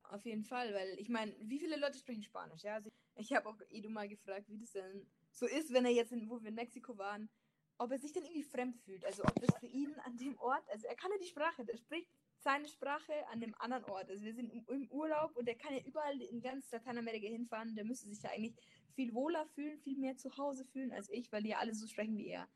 Auf 0.04 0.25
jeden 0.25 0.43
Fall, 0.43 0.73
weil 0.73 0.97
ich 0.99 1.10
meine, 1.10 1.36
wie 1.41 1.60
viele 1.60 1.78
Leute 1.78 1.97
sprechen 1.97 2.23
Spanisch? 2.23 2.63
Ja, 2.63 2.75
also 2.75 2.89
ich 3.15 3.34
habe 3.34 3.49
auch 3.49 3.60
Edu 3.69 3.89
mal 3.89 4.08
gefragt, 4.08 4.47
wie 4.47 4.58
das 4.58 4.71
denn 4.71 5.06
so 5.32 5.47
ist, 5.47 5.73
wenn 5.73 5.86
er 5.86 5.91
jetzt, 5.91 6.12
in, 6.12 6.30
wo 6.30 6.41
wir 6.41 6.49
in 6.49 6.56
Mexiko 6.56 6.97
waren, 6.97 7.30
ob 7.78 7.91
er 7.91 7.99
sich 7.99 8.13
dann 8.13 8.23
irgendwie 8.23 8.43
fremd 8.43 8.78
fühlt. 8.78 9.04
Also 9.04 9.23
ob 9.23 9.36
das 9.41 9.58
für 9.60 9.65
ihn 9.65 9.93
an 10.06 10.15
dem 10.17 10.38
Ort, 10.39 10.69
also 10.69 10.88
er 10.88 10.95
kann 10.95 11.12
ja 11.12 11.17
die 11.17 11.28
Sprache, 11.28 11.65
der 11.65 11.75
spricht 11.75 12.10
seine 12.45 12.67
Sprache 12.67 13.12
an 13.31 13.41
dem 13.41 13.55
anderen 13.55 13.86
Ort. 13.86 14.08
Also 14.08 14.23
wir 14.23 14.36
sind 14.36 14.51
im, 14.67 14.88
Urlaub 14.91 15.36
und 15.36 15.47
er 15.47 15.55
kann 15.55 15.73
ja 15.73 15.81
überall 15.84 16.21
in 16.21 16.41
ganz 16.41 16.71
Lateinamerika 16.71 17.27
hinfahren. 17.27 17.75
Der 17.75 17.86
müsste 17.86 18.08
sich 18.08 18.21
ja 18.21 18.29
eigentlich 18.29 18.55
viel 18.93 19.15
wohler 19.15 19.47
fühlen, 19.47 19.79
viel 19.79 19.97
mehr 19.97 20.15
zu 20.15 20.38
Hause 20.38 20.63
fühlen 20.63 20.93
als 20.93 21.10
ich, 21.10 21.31
weil 21.31 21.41
die 21.41 21.49
ja 21.49 21.58
alle 21.58 21.73
so 21.73 21.88
sprechen 21.88 22.17
wie 22.19 22.27
er. 22.27 22.47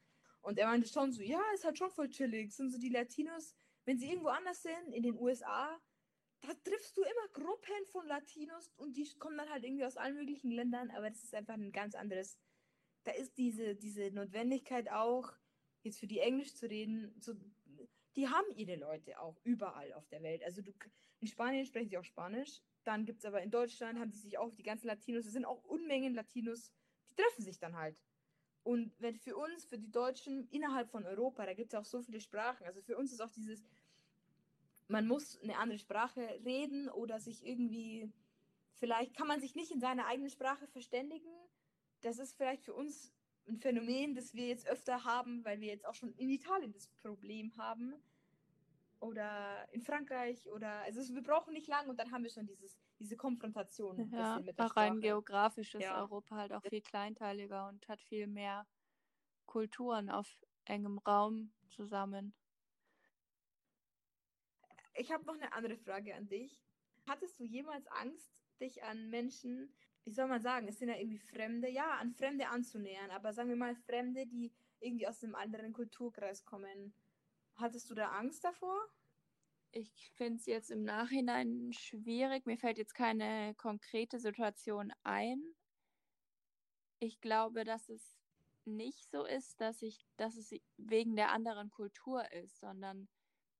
Und 0.41 0.59
er 0.59 0.67
meinte 0.67 0.87
schon 0.87 1.11
so, 1.11 1.23
ja, 1.23 1.41
ist 1.55 1.65
halt 1.65 1.79
schon 1.79 1.89
voll 1.89 2.07
chillig. 2.07 2.53
Sind 2.53 2.69
so 2.69 2.77
die 2.77 2.89
Latinos, 2.89 3.55
wenn 3.85 3.97
sie 3.97 4.09
irgendwo 4.09 4.29
anders 4.29 4.61
sind, 4.61 4.93
in 4.93 5.01
den 5.01 5.19
USA, 5.19 5.75
da 6.41 6.53
triffst 6.63 6.95
du 6.95 7.01
immer 7.01 7.27
Gruppen 7.33 7.85
von 7.91 8.05
Latinos 8.05 8.71
und 8.77 8.95
die 8.95 9.09
kommen 9.17 9.37
dann 9.37 9.49
halt 9.49 9.63
irgendwie 9.65 9.85
aus 9.85 9.97
allen 9.97 10.15
möglichen 10.15 10.51
Ländern, 10.51 10.91
aber 10.91 11.09
das 11.09 11.23
ist 11.23 11.33
einfach 11.33 11.55
ein 11.55 11.71
ganz 11.71 11.95
anderes. 11.95 12.37
Da 13.05 13.11
ist 13.11 13.37
diese, 13.39 13.75
diese 13.75 14.11
Notwendigkeit 14.11 14.91
auch, 14.91 15.33
jetzt 15.81 15.99
für 15.99 16.07
die 16.07 16.19
Englisch 16.19 16.53
zu 16.53 16.69
reden, 16.69 17.11
so, 17.19 17.33
die 18.15 18.27
haben 18.27 18.47
ihre 18.55 18.75
Leute 18.75 19.19
auch 19.19 19.39
überall 19.43 19.93
auf 19.93 20.07
der 20.07 20.21
Welt. 20.23 20.43
Also 20.43 20.61
du, 20.61 20.73
in 21.19 21.27
Spanien 21.27 21.65
sprechen 21.65 21.89
sie 21.89 21.97
auch 21.97 22.03
Spanisch, 22.03 22.61
dann 22.83 23.05
gibt 23.05 23.19
es 23.19 23.25
aber 23.25 23.41
in 23.41 23.51
Deutschland, 23.51 23.99
haben 23.99 24.11
sie 24.11 24.19
sich 24.19 24.37
auch 24.37 24.53
die 24.53 24.63
ganzen 24.63 24.87
Latinos, 24.87 25.25
es 25.25 25.33
sind 25.33 25.45
auch 25.45 25.63
Unmengen 25.65 26.13
Latinos, 26.13 26.71
die 27.09 27.15
treffen 27.15 27.43
sich 27.43 27.59
dann 27.59 27.75
halt. 27.75 28.01
Und 28.63 28.93
wenn 28.99 29.15
für 29.15 29.35
uns, 29.35 29.65
für 29.65 29.77
die 29.77 29.91
Deutschen 29.91 30.47
innerhalb 30.49 30.89
von 30.89 31.05
Europa, 31.05 31.45
da 31.45 31.53
gibt 31.53 31.73
es 31.73 31.79
auch 31.79 31.85
so 31.85 32.01
viele 32.01 32.19
Sprachen. 32.19 32.65
Also 32.65 32.81
für 32.81 32.97
uns 32.97 33.11
ist 33.11 33.21
auch 33.21 33.31
dieses, 33.31 33.65
man 34.87 35.07
muss 35.07 35.39
eine 35.41 35.57
andere 35.57 35.79
Sprache 35.79 36.21
reden 36.43 36.89
oder 36.89 37.19
sich 37.19 37.45
irgendwie 37.45 38.11
vielleicht 38.73 39.15
kann 39.15 39.27
man 39.27 39.41
sich 39.41 39.55
nicht 39.55 39.71
in 39.71 39.79
seiner 39.79 40.07
eigenen 40.07 40.29
Sprache 40.29 40.67
verständigen. 40.67 41.29
Das 42.01 42.17
ist 42.17 42.35
vielleicht 42.35 42.63
für 42.63 42.73
uns 42.73 43.13
ein 43.49 43.57
Phänomen, 43.57 44.15
das 44.15 44.33
wir 44.33 44.47
jetzt 44.47 44.67
öfter 44.67 45.03
haben, 45.03 45.43
weil 45.43 45.59
wir 45.59 45.67
jetzt 45.67 45.85
auch 45.85 45.95
schon 45.95 46.13
in 46.13 46.29
Italien 46.29 46.71
das 46.71 46.87
Problem 46.87 47.55
haben. 47.57 47.93
Oder 49.01 49.67
in 49.71 49.81
Frankreich 49.81 50.49
oder 50.49 50.81
also 50.81 51.15
wir 51.15 51.23
brauchen 51.23 51.53
nicht 51.53 51.67
lang 51.67 51.87
und 51.87 51.97
dann 51.97 52.11
haben 52.11 52.23
wir 52.23 52.29
schon 52.29 52.45
dieses, 52.45 52.77
diese 52.99 53.15
Konfrontation. 53.15 54.11
Ja, 54.11 54.39
mit 54.39 54.59
der 54.59 54.65
auch 54.65 54.75
rein 54.75 54.93
Sprache. 54.93 54.99
geografisch 54.99 55.73
ist 55.75 55.83
Ja. 55.83 56.01
Europa 56.01 56.35
halt 56.35 56.51
auch 56.51 56.63
viel 56.63 56.81
kleinteiliger 56.81 57.69
und 57.69 57.87
hat 57.87 58.01
viel 58.01 58.27
mehr 58.27 58.67
Kulturen 59.45 60.09
auf 60.09 60.27
engem 60.65 60.97
Raum 60.99 61.53
zusammen. 61.69 62.33
Ich 64.95 65.11
habe 65.13 65.25
noch 65.25 65.35
eine 65.35 65.53
andere 65.53 65.77
Frage 65.77 66.13
an 66.13 66.27
dich. 66.27 66.61
Hattest 67.07 67.39
du 67.39 67.45
jemals 67.45 67.87
Angst, 67.87 68.33
dich 68.59 68.83
an 68.83 69.09
Menschen, 69.09 69.73
wie 70.09 70.13
soll 70.13 70.27
man 70.27 70.41
sagen, 70.41 70.67
es 70.67 70.79
sind 70.79 70.89
ja 70.89 70.95
irgendwie 70.95 71.19
Fremde, 71.19 71.69
ja, 71.69 71.99
an 71.99 72.11
Fremde 72.11 72.47
anzunähern, 72.49 73.11
aber 73.11 73.31
sagen 73.31 73.49
wir 73.49 73.55
mal 73.55 73.75
Fremde, 73.75 74.25
die 74.25 74.51
irgendwie 74.79 75.07
aus 75.07 75.23
einem 75.23 75.35
anderen 75.35 75.71
Kulturkreis 75.71 76.45
kommen. 76.45 76.93
Hattest 77.55 77.91
du 77.91 77.93
da 77.93 78.09
Angst 78.13 78.43
davor? 78.43 78.75
Ich 79.71 80.11
finde 80.15 80.39
es 80.39 80.47
jetzt 80.47 80.71
im 80.71 80.83
Nachhinein 80.83 81.71
schwierig. 81.73 82.47
Mir 82.47 82.57
fällt 82.57 82.79
jetzt 82.79 82.95
keine 82.95 83.53
konkrete 83.53 84.17
Situation 84.17 84.91
ein. 85.03 85.43
Ich 86.97 87.21
glaube, 87.21 87.63
dass 87.63 87.87
es 87.87 88.17
nicht 88.65 89.11
so 89.11 89.25
ist, 89.25 89.61
dass 89.61 89.83
ich, 89.83 90.07
dass 90.17 90.35
es 90.37 90.55
wegen 90.77 91.15
der 91.15 91.31
anderen 91.31 91.69
Kultur 91.69 92.31
ist, 92.31 92.59
sondern 92.59 93.07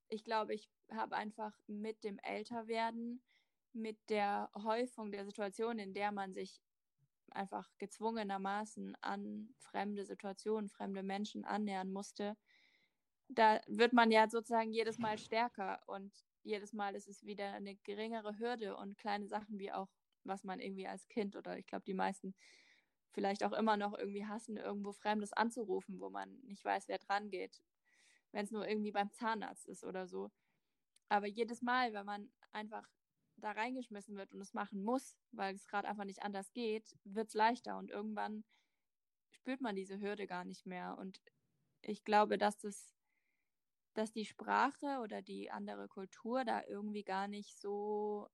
ich 0.08 0.24
glaube, 0.24 0.56
ich 0.56 0.68
habe 0.92 1.16
einfach 1.16 1.54
mit 1.68 2.04
dem 2.04 2.18
Älterwerden, 2.20 3.22
mit 3.74 3.98
der 4.10 4.50
Häufung 4.56 5.12
der 5.12 5.26
Situation, 5.26 5.80
in 5.80 5.94
der 5.94 6.12
man 6.12 6.34
sich 6.34 6.62
einfach 7.32 7.70
gezwungenermaßen 7.78 8.98
an 9.02 9.54
fremde 9.60 10.06
Situationen, 10.06 10.70
fremde 10.70 11.04
Menschen 11.04 11.46
annähern 11.46 11.92
musste, 11.92 12.36
da 13.30 13.62
wird 13.68 13.94
man 13.94 14.12
ja 14.12 14.28
sozusagen 14.28 14.72
jedes 14.72 14.98
Mal 14.98 15.18
stärker 15.18 15.82
und 15.86 16.12
jedes 16.44 16.74
Mal 16.74 16.96
ist 16.96 17.08
es 17.08 17.24
wieder 17.26 17.54
eine 17.54 17.76
geringere 17.78 18.40
Hürde 18.40 18.76
und 18.76 18.98
kleine 18.98 19.28
Sachen 19.28 19.60
wie 19.60 19.72
auch, 19.72 19.90
was 20.24 20.44
man 20.44 20.60
irgendwie 20.60 20.88
als 20.88 21.08
Kind 21.08 21.36
oder 21.36 21.58
ich 21.58 21.68
glaube, 21.68 21.84
die 21.86 21.94
meisten 21.94 22.34
vielleicht 23.12 23.44
auch 23.44 23.54
immer 23.54 23.78
noch 23.78 23.98
irgendwie 23.98 24.26
hassen, 24.26 24.58
irgendwo 24.58 24.92
Fremdes 24.94 25.34
anzurufen, 25.34 26.00
wo 26.00 26.10
man 26.10 26.40
nicht 26.42 26.64
weiß, 26.66 26.88
wer 26.88 26.98
dran 26.98 27.30
geht, 27.30 27.62
wenn 28.32 28.46
es 28.46 28.52
nur 28.52 28.68
irgendwie 28.68 28.92
beim 28.92 29.12
Zahnarzt 29.12 29.68
ist 29.68 29.84
oder 29.84 30.08
so. 30.08 30.32
Aber 31.10 31.28
jedes 31.28 31.62
Mal, 31.62 31.94
wenn 31.94 32.06
man 32.06 32.32
einfach 32.52 32.88
da 33.40 33.52
reingeschmissen 33.52 34.16
wird 34.16 34.34
und 34.34 34.42
es 34.42 34.54
machen 34.54 34.84
muss, 34.84 35.18
weil 35.32 35.56
es 35.56 35.68
gerade 35.68 35.88
einfach 35.88 36.06
nicht 36.06 36.24
anders 36.24 36.52
geht, 36.54 36.98
wird 37.04 37.28
es 37.28 37.34
leichter 37.34 37.78
und 37.78 37.90
irgendwann 37.90 38.44
spürt 39.32 39.62
man 39.62 39.76
diese 39.76 40.00
Hürde 40.00 40.28
gar 40.28 40.46
nicht 40.46 40.66
mehr. 40.66 40.98
Und 40.98 41.22
ich 41.82 42.04
glaube, 42.04 42.38
dass 42.38 42.58
das, 42.58 42.94
dass 43.94 44.12
die 44.12 44.26
Sprache 44.26 45.00
oder 45.02 45.22
die 45.22 45.52
andere 45.52 45.88
Kultur 45.88 46.44
da 46.46 46.64
irgendwie 46.68 47.04
gar 47.04 47.28
nicht 47.28 47.58
so 47.60 48.28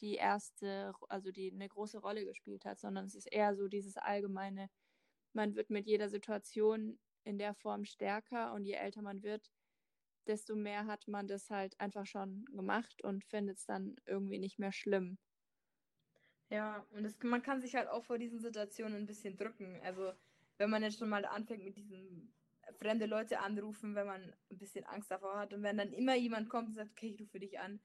die 0.00 0.14
erste, 0.14 0.92
also 1.08 1.30
die 1.30 1.52
eine 1.52 1.68
große 1.68 1.98
Rolle 1.98 2.24
gespielt 2.24 2.64
hat, 2.64 2.80
sondern 2.80 3.06
es 3.06 3.14
ist 3.14 3.26
eher 3.30 3.54
so 3.54 3.68
dieses 3.68 3.96
allgemeine, 3.96 4.70
man 5.32 5.54
wird 5.54 5.70
mit 5.70 5.86
jeder 5.86 6.08
Situation 6.08 6.98
in 7.24 7.38
der 7.38 7.54
Form 7.54 7.84
stärker 7.84 8.52
und 8.54 8.64
je 8.64 8.72
älter 8.72 9.02
man 9.02 9.22
wird, 9.22 9.50
desto 10.28 10.54
mehr 10.56 10.86
hat 10.86 11.08
man 11.08 11.26
das 11.28 11.50
halt 11.50 11.80
einfach 11.80 12.06
schon 12.06 12.44
gemacht 12.46 13.02
und 13.04 13.24
findet 13.24 13.58
es 13.58 13.66
dann 13.66 13.96
irgendwie 14.06 14.38
nicht 14.38 14.58
mehr 14.58 14.72
schlimm. 14.72 15.18
Ja, 16.50 16.86
und 16.92 17.02
das, 17.04 17.18
man 17.22 17.42
kann 17.42 17.60
sich 17.60 17.74
halt 17.74 17.88
auch 17.88 18.04
vor 18.04 18.18
diesen 18.18 18.40
Situationen 18.40 18.96
ein 18.96 19.06
bisschen 19.06 19.36
drücken. 19.36 19.80
Also, 19.82 20.12
wenn 20.56 20.70
man 20.70 20.82
jetzt 20.82 20.98
schon 20.98 21.08
mal 21.10 21.24
anfängt 21.24 21.64
mit 21.64 21.76
diesen 21.76 22.34
fremde 22.78 23.06
Leute 23.06 23.40
anrufen, 23.40 23.94
wenn 23.94 24.06
man 24.06 24.34
ein 24.50 24.58
bisschen 24.58 24.84
Angst 24.84 25.10
davor 25.10 25.38
hat 25.38 25.52
und 25.52 25.62
wenn 25.62 25.78
dann 25.78 25.92
immer 25.92 26.14
jemand 26.16 26.48
kommt 26.48 26.68
und 26.68 26.74
sagt, 26.74 26.90
okay, 26.92 27.08
ich 27.08 27.20
rufe 27.20 27.38
dich 27.38 27.58
an, 27.58 27.80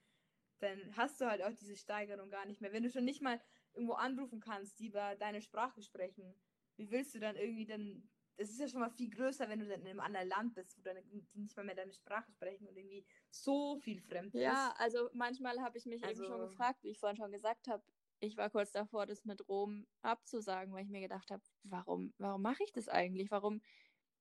dann 0.59 0.95
hast 0.95 1.19
du 1.19 1.25
halt 1.25 1.41
auch 1.43 1.53
diese 1.53 1.75
Steigerung 1.75 2.29
gar 2.29 2.45
nicht 2.45 2.61
mehr. 2.61 2.73
Wenn 2.73 2.83
du 2.83 2.89
schon 2.89 3.05
nicht 3.05 3.21
mal 3.21 3.41
irgendwo 3.73 3.93
anrufen 3.93 4.39
kannst, 4.39 4.79
die 4.79 4.87
über 4.87 5.15
deine 5.15 5.41
Sprache 5.41 5.81
sprechen, 5.81 6.35
wie 6.77 6.89
willst 6.91 7.15
du 7.15 7.19
dann 7.19 7.35
irgendwie 7.35 7.65
dann, 7.65 8.09
das 8.37 8.49
ist 8.49 8.59
ja 8.59 8.67
schon 8.67 8.79
mal 8.81 8.89
viel 8.89 9.09
größer, 9.09 9.47
wenn 9.49 9.59
du 9.59 9.67
dann 9.67 9.81
in 9.81 9.87
einem 9.87 9.99
anderen 9.99 10.27
Land 10.27 10.55
bist, 10.55 10.77
wo 10.77 10.81
dann 10.81 10.97
die 11.09 11.23
nicht 11.33 11.55
mal 11.55 11.63
mehr 11.65 11.75
deine 11.75 11.93
Sprache 11.93 12.31
sprechen 12.31 12.67
und 12.67 12.75
irgendwie 12.75 13.05
so 13.29 13.77
viel 13.77 14.01
fremd 14.01 14.33
Ja, 14.33 14.69
ist. 14.69 14.79
also 14.81 15.09
manchmal 15.13 15.61
habe 15.61 15.77
ich 15.77 15.85
mich 15.85 16.03
Also- 16.03 16.23
eben 16.23 16.31
schon 16.31 16.41
gefragt, 16.41 16.83
wie 16.83 16.89
ich 16.89 16.99
vorhin 16.99 17.17
schon 17.17 17.31
gesagt 17.31 17.67
habe, 17.67 17.83
ich 18.19 18.37
war 18.37 18.49
kurz 18.49 18.71
davor, 18.71 19.05
das 19.05 19.25
mit 19.25 19.47
Rom 19.49 19.85
abzusagen, 20.01 20.73
weil 20.73 20.83
ich 20.83 20.89
mir 20.89 21.01
gedacht 21.01 21.29
habe, 21.29 21.43
warum, 21.63 22.13
warum 22.17 22.41
mache 22.41 22.63
ich 22.63 22.71
das 22.71 22.87
eigentlich? 22.87 23.29
Warum, 23.31 23.61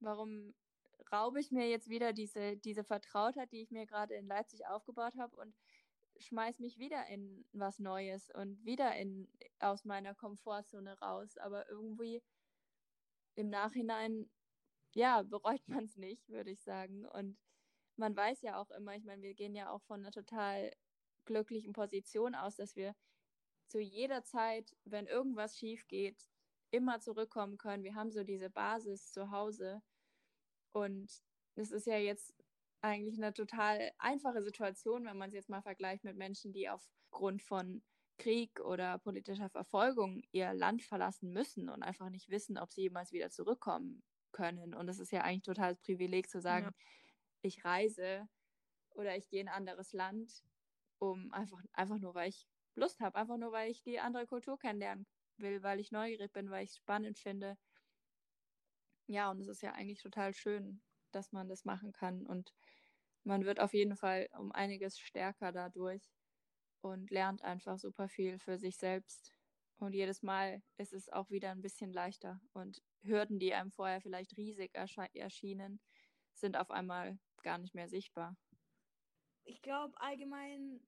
warum 0.01 0.55
raube 1.13 1.39
ich 1.41 1.53
mir 1.53 1.69
jetzt 1.69 1.89
wieder 1.89 2.13
diese, 2.13 2.57
diese 2.57 2.83
Vertrautheit, 2.85 3.53
die 3.53 3.61
ich 3.63 3.71
mir 3.71 3.87
gerade 3.87 4.15
in 4.15 4.27
Leipzig 4.27 4.67
aufgebaut 4.67 5.17
habe 5.17 5.37
und 5.37 5.55
schmeiß 6.19 6.59
mich 6.59 6.79
wieder 6.79 7.07
in 7.07 7.45
was 7.53 7.79
Neues 7.79 8.31
und 8.35 8.65
wieder 8.65 8.95
in, 8.97 9.29
aus 9.61 9.85
meiner 9.85 10.15
Komfortzone 10.15 10.99
raus. 10.99 11.39
Aber 11.39 11.69
irgendwie 11.69 12.23
im 13.35 13.51
Nachhinein, 13.51 14.31
ja, 14.95 15.23
bereut 15.23 15.67
man 15.69 15.85
es 15.85 15.97
nicht, 15.97 16.29
würde 16.29 16.51
ich 16.51 16.63
sagen. 16.63 17.07
Und 17.07 17.39
man 17.97 18.17
weiß 18.17 18.43
ja 18.43 18.61
auch 18.61 18.71
immer, 18.71 18.95
ich 18.97 19.05
meine, 19.05 19.23
wir 19.23 19.35
gehen 19.35 19.55
ja 19.55 19.71
auch 19.71 19.83
von 19.83 20.01
einer 20.01 20.11
total 20.11 20.73
glücklichen 21.25 21.73
Position 21.73 22.35
aus, 22.35 22.57
dass 22.57 22.77
wir 22.77 22.95
zu 23.69 23.81
jeder 23.81 24.25
Zeit, 24.25 24.77
wenn 24.85 25.07
irgendwas 25.07 25.57
schief 25.57 25.87
geht, 25.89 26.29
immer 26.71 27.01
zurückkommen 27.01 27.59
können. 27.59 27.85
Wir 27.85 27.95
haben 27.95 28.11
so 28.11 28.25
diese 28.25 28.51
Basis 28.51 29.13
zu 29.13 29.31
Hause. 29.31 29.83
Und 30.73 31.23
das 31.55 31.71
ist 31.71 31.87
ja 31.87 31.99
jetzt 31.99 32.35
eigentlich 32.81 33.17
eine 33.17 33.33
total 33.33 33.93
einfache 33.99 34.43
Situation, 34.43 35.05
wenn 35.05 35.17
man 35.17 35.29
es 35.29 35.35
jetzt 35.35 35.49
mal 35.49 35.63
vergleicht 35.63 36.05
mit 36.05 36.17
Menschen, 36.17 36.53
die 36.53 36.69
aufgrund 36.69 37.43
von 37.43 37.83
Krieg 38.19 38.61
oder 38.61 38.99
politischer 38.99 39.51
Verfolgung 39.51 40.23
ihr 40.33 40.55
Land 40.55 40.83
verlassen 40.83 41.33
müssen 41.33 41.69
und 41.69 41.83
einfach 41.83 42.11
nicht 42.11 42.29
wissen, 42.31 42.59
ob 42.59 42.71
sie 42.73 42.83
jemals 42.83 43.13
wieder 43.13 43.31
zurückkommen 43.31 44.03
können. 44.33 44.75
Und 44.75 44.89
es 44.89 44.99
ist 44.99 45.13
ja 45.13 45.23
eigentlich 45.23 45.43
totales 45.43 45.81
Privileg 45.81 46.29
zu 46.31 46.41
sagen, 46.41 46.71
Ja. 46.71 46.73
ich 47.43 47.65
reise 47.65 48.29
oder 48.91 49.17
ich 49.17 49.29
gehe 49.29 49.41
in 49.41 49.49
ein 49.49 49.55
anderes 49.55 49.93
Land, 49.93 50.45
um 50.99 51.33
einfach, 51.33 51.59
einfach 51.73 51.99
nur, 51.99 52.15
weil 52.15 52.31
ich 52.31 52.49
Lust 52.75 53.01
habe, 53.01 53.19
einfach 53.19 53.39
nur, 53.39 53.53
weil 53.53 53.71
ich 53.71 53.83
die 53.83 54.01
andere 54.01 54.27
Kultur 54.27 54.59
kennenlernen 54.59 55.07
will, 55.39 55.63
weil 55.63 55.81
ich 55.81 55.93
neugierig 55.93 56.33
bin, 56.33 56.51
weil 56.51 56.65
ich 56.65 56.71
es 56.73 56.77
spannend 56.79 57.19
finde. 57.19 57.59
Ja, 59.07 59.31
und 59.31 59.41
es 59.41 59.49
ist 59.49 59.63
ja 59.63 59.73
eigentlich 59.73 60.01
total 60.03 60.33
schön, 60.35 60.83
dass 61.13 61.33
man 61.33 61.49
das 61.49 61.65
machen 61.65 61.93
kann. 61.93 62.27
Und 62.27 62.53
man 63.25 63.45
wird 63.45 63.61
auf 63.61 63.75
jeden 63.75 63.97
Fall 63.97 64.29
um 64.39 64.53
einiges 64.53 64.99
stärker 64.99 65.53
dadurch 65.53 66.13
und 66.83 67.11
lernt 67.11 67.43
einfach 67.43 67.79
super 67.79 68.09
viel 68.09 68.39
für 68.39 68.59
sich 68.59 68.77
selbst. 68.77 69.33
Und 69.79 69.95
jedes 69.95 70.23
Mal 70.23 70.63
ist 70.77 70.93
es 70.93 71.09
auch 71.09 71.31
wieder 71.31 71.51
ein 71.51 71.61
bisschen 71.63 71.93
leichter. 71.93 72.41
Und 72.53 72.83
Hürden, 73.03 73.39
die 73.39 73.55
einem 73.55 73.73
vorher 73.73 74.01
vielleicht 74.01 74.37
riesig 74.37 74.73
erschienen, 74.75 75.81
sind 76.35 76.57
auf 76.57 76.71
einmal 76.71 77.19
gar 77.43 77.59
nicht 77.59 77.75
mehr 77.75 77.89
sichtbar. 77.89 78.37
ich 79.45 79.61
glaube, 79.63 80.01
allgemein 80.01 80.81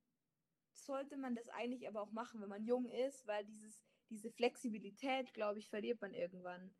sollte 0.73 1.17
man 1.17 1.35
das 1.35 1.47
eigentlich 1.49 1.87
aber 1.87 2.01
auch 2.01 2.11
machen, 2.11 2.41
wenn 2.41 2.49
man 2.49 2.63
jung 2.63 2.87
ist, 2.89 3.25
weil 3.27 3.45
dieses, 3.45 3.83
diese 4.09 4.31
Flexibilität, 4.31 5.33
glaube 5.33 5.59
ich, 5.59 5.69
verliert 5.69 6.01
man 6.01 6.13
irgendwann. 6.13 6.73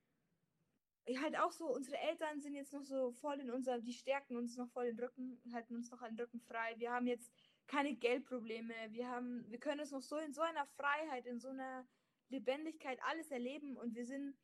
Ich 1.05 1.21
halt 1.21 1.37
auch 1.37 1.51
so, 1.51 1.67
unsere 1.67 1.97
Eltern 1.97 2.41
sind 2.41 2.55
jetzt 2.55 2.73
noch 2.73 2.83
so 2.83 3.11
voll 3.11 3.39
in 3.39 3.51
unser, 3.51 3.79
die 3.79 3.93
stärken 3.93 4.37
uns 4.37 4.57
noch 4.57 4.69
voll 4.69 4.87
den 4.87 4.99
Rücken, 4.99 5.39
halten 5.53 5.75
uns 5.75 5.91
noch 5.91 6.01
den 6.01 6.19
Rücken 6.19 6.39
frei. 6.41 6.75
Wir 6.77 6.91
haben 6.91 7.07
jetzt 7.07 7.31
keine 7.67 7.95
Geldprobleme, 7.95 8.73
wir 8.89 9.09
haben, 9.09 9.45
wir 9.49 9.59
können 9.59 9.79
es 9.79 9.91
noch 9.91 10.01
so 10.01 10.17
in 10.17 10.33
so 10.33 10.41
einer 10.41 10.65
Freiheit, 10.77 11.25
in 11.25 11.39
so 11.39 11.49
einer 11.49 11.87
Lebendigkeit 12.29 12.99
alles 13.03 13.31
erleben 13.31 13.77
und 13.77 13.95
wir 13.95 14.05
sind, 14.05 14.35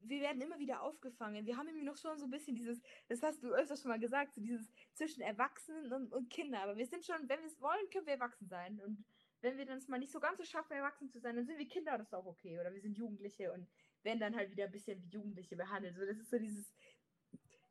wir 0.00 0.20
werden 0.20 0.40
immer 0.40 0.58
wieder 0.58 0.82
aufgefangen. 0.82 1.46
Wir 1.46 1.56
haben 1.56 1.68
irgendwie 1.68 1.86
noch 1.86 1.96
schon 1.96 2.18
so 2.18 2.26
ein 2.26 2.30
bisschen 2.30 2.54
dieses, 2.54 2.80
das 3.08 3.22
hast 3.22 3.42
du 3.42 3.52
öfter 3.52 3.76
schon 3.76 3.90
mal 3.90 3.98
gesagt, 3.98 4.34
so 4.34 4.40
dieses 4.40 4.70
zwischen 4.92 5.22
Erwachsenen 5.22 5.92
und, 5.92 6.12
und 6.12 6.30
Kinder. 6.30 6.60
Aber 6.60 6.76
wir 6.76 6.86
sind 6.86 7.04
schon, 7.04 7.28
wenn 7.28 7.40
wir 7.40 7.46
es 7.46 7.60
wollen, 7.60 7.90
können 7.90 8.06
wir 8.06 8.14
erwachsen 8.14 8.46
sein. 8.46 8.80
Und 8.80 9.04
wenn 9.40 9.58
wir 9.58 9.66
dann 9.66 9.78
es 9.78 9.88
mal 9.88 9.98
nicht 9.98 10.12
so 10.12 10.20
ganz 10.20 10.38
so 10.38 10.44
schaffen, 10.44 10.72
erwachsen 10.72 11.08
zu 11.08 11.18
sein, 11.18 11.36
dann 11.36 11.46
sind 11.46 11.58
wir 11.58 11.66
Kinder, 11.66 11.98
das 11.98 12.08
ist 12.08 12.14
auch 12.14 12.26
okay. 12.26 12.58
Oder 12.58 12.72
wir 12.72 12.80
sind 12.80 12.96
Jugendliche 12.96 13.52
und 13.52 13.68
werden 14.02 14.20
dann 14.20 14.36
halt 14.36 14.50
wieder 14.50 14.64
ein 14.64 14.72
bisschen 14.72 15.02
wie 15.02 15.08
Jugendliche 15.08 15.56
behandelt. 15.56 15.96
So, 15.96 16.04
das 16.04 16.18
ist 16.18 16.30
so 16.30 16.38
dieses, 16.38 16.72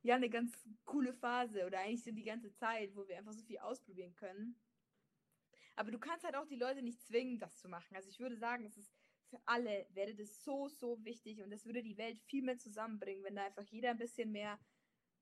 ja, 0.02 0.16
eine 0.16 0.30
ganz 0.30 0.52
coole 0.86 1.14
Phase 1.14 1.66
oder 1.66 1.80
eigentlich 1.80 2.04
so 2.04 2.12
die 2.12 2.24
ganze 2.24 2.54
Zeit, 2.54 2.96
wo 2.96 3.08
wir 3.08 3.18
einfach 3.18 3.34
so 3.34 3.44
viel 3.44 3.60
ausprobieren 3.60 4.16
können. 4.16 4.56
Aber 5.76 5.92
du 5.92 6.00
kannst 6.00 6.24
halt 6.24 6.36
auch 6.36 6.46
die 6.46 6.56
Leute 6.56 6.82
nicht 6.82 7.02
zwingen, 7.02 7.40
das 7.40 7.58
zu 7.58 7.68
machen. 7.68 7.96
Also 7.96 8.10
ich 8.10 8.20
würde 8.20 8.38
sagen, 8.38 8.66
es 8.66 8.78
ist 8.78 8.92
für 9.30 9.40
alle 9.46 9.88
wäre 9.92 10.14
das 10.14 10.44
so, 10.44 10.68
so 10.68 11.04
wichtig 11.04 11.42
und 11.42 11.50
das 11.50 11.66
würde 11.66 11.82
die 11.82 11.98
Welt 11.98 12.22
viel 12.22 12.44
mehr 12.44 12.58
zusammenbringen, 12.58 13.24
wenn 13.24 13.36
da 13.36 13.46
einfach 13.46 13.66
jeder 13.66 13.90
ein 13.90 13.98
bisschen 13.98 14.32
mehr 14.32 14.60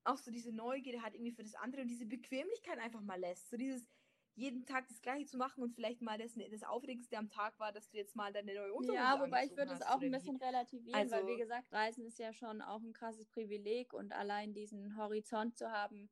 auch 0.03 0.17
so 0.17 0.31
diese 0.31 0.51
Neugierde 0.51 1.01
hat 1.01 1.13
irgendwie 1.13 1.31
für 1.31 1.43
das 1.43 1.55
andere 1.55 1.81
und 1.83 1.87
diese 1.87 2.05
Bequemlichkeit 2.05 2.77
einfach 2.79 2.99
mal 3.01 3.17
lässt. 3.19 3.49
So 3.49 3.55
dieses, 3.55 3.87
jeden 4.35 4.65
Tag 4.65 4.87
das 4.89 5.01
Gleiche 5.01 5.25
zu 5.27 5.37
machen 5.37 5.63
und 5.63 5.73
vielleicht 5.73 6.01
mal 6.01 6.17
das, 6.17 6.33
das 6.51 6.63
Aufregendste 6.63 7.17
am 7.17 7.29
Tag 7.29 7.57
war, 7.59 7.71
dass 7.71 7.89
du 7.89 7.97
jetzt 7.97 8.15
mal 8.15 8.33
deine 8.33 8.53
neue 8.53 8.73
Unterhose 8.73 8.95
Ja, 8.99 9.19
wobei 9.21 9.45
ich 9.45 9.55
würde 9.55 9.71
es 9.73 9.81
auch 9.81 9.95
ein 9.95 10.01
wie? 10.01 10.09
bisschen 10.09 10.35
relativieren, 10.37 10.99
Also- 10.99 11.15
weil 11.15 11.27
wie 11.27 11.37
gesagt, 11.37 11.71
Reisen 11.71 12.05
ist 12.05 12.19
ja 12.19 12.33
schon 12.33 12.61
auch 12.61 12.81
ein 12.81 12.91
krasses 12.93 13.27
Privileg 13.29 13.93
und 13.93 14.11
allein 14.11 14.53
diesen 14.53 14.97
Horizont 14.97 15.55
zu 15.57 15.71
haben, 15.71 16.09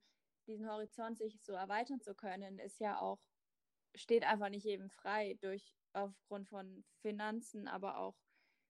diesen 0.47 0.69
Horizont 0.69 1.17
sich 1.17 1.41
so 1.41 1.51
erweitern 1.53 1.99
zu 1.99 2.15
können, 2.15 2.59
ist 2.59 2.79
ja 2.79 2.99
auch, 3.01 3.19
steht 3.95 4.23
einfach 4.23 4.49
nicht 4.49 4.65
jedem 4.65 4.89
frei 4.89 5.37
durch 5.41 5.75
aufgrund 5.93 6.49
von 6.49 6.85
Finanzen, 7.01 7.67
aber 7.67 7.97
auch 7.97 8.17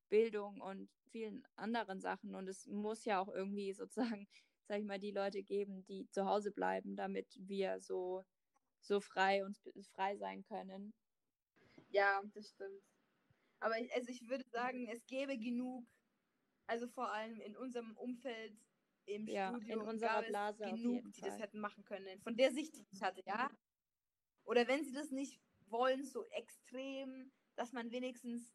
Bildung 0.10 0.62
und 0.62 0.90
vielen 1.10 1.44
anderen 1.56 2.02
Sachen. 2.02 2.36
Und 2.36 2.48
es 2.48 2.68
muss 2.68 3.06
ja 3.06 3.20
auch 3.20 3.30
irgendwie 3.30 3.74
sozusagen, 3.74 4.28
sag 4.68 4.80
ich 4.80 4.86
mal, 4.86 5.00
die 5.00 5.12
Leute 5.12 5.44
geben, 5.44 5.86
die 5.86 6.10
zu 6.10 6.26
Hause 6.26 6.52
bleiben, 6.52 6.96
damit 6.96 7.28
wir 7.40 7.80
so, 7.80 8.24
so 8.82 9.00
frei 9.00 9.46
uns 9.46 9.62
frei 9.94 10.18
sein 10.18 10.44
können. 10.44 10.94
Ja, 11.90 12.22
das 12.34 12.50
stimmt. 12.50 12.82
Aber 13.60 13.80
ich, 13.80 13.94
also 13.94 14.10
ich 14.10 14.28
würde 14.28 14.46
sagen, 14.52 14.88
es 14.88 15.06
gäbe 15.06 15.38
genug, 15.38 15.86
also 16.68 16.88
vor 16.88 17.12
allem 17.12 17.40
in 17.42 17.56
unserem 17.56 17.96
Umfeld 17.98 18.58
im 19.06 19.28
Ja, 19.28 19.50
Studium 19.50 19.82
in 19.82 19.88
unserer 19.88 20.24
Blase 20.24 20.64
genug, 20.64 21.12
die 21.14 21.22
das 21.22 21.40
hätten 21.40 21.60
machen 21.60 21.84
können. 21.84 22.22
Von 22.22 22.36
der 22.36 22.52
Sicht, 22.52 22.76
die 22.76 22.86
ich 22.92 23.02
hatte, 23.02 23.22
ja. 23.26 23.50
Oder 24.46 24.68
wenn 24.68 24.84
sie 24.84 24.94
das 24.94 25.12
nicht 25.12 25.40
wollen, 25.68 26.04
so 26.04 26.26
extrem, 26.30 27.32
dass 27.56 27.72
man 27.74 27.92
wenigstens 27.92 28.54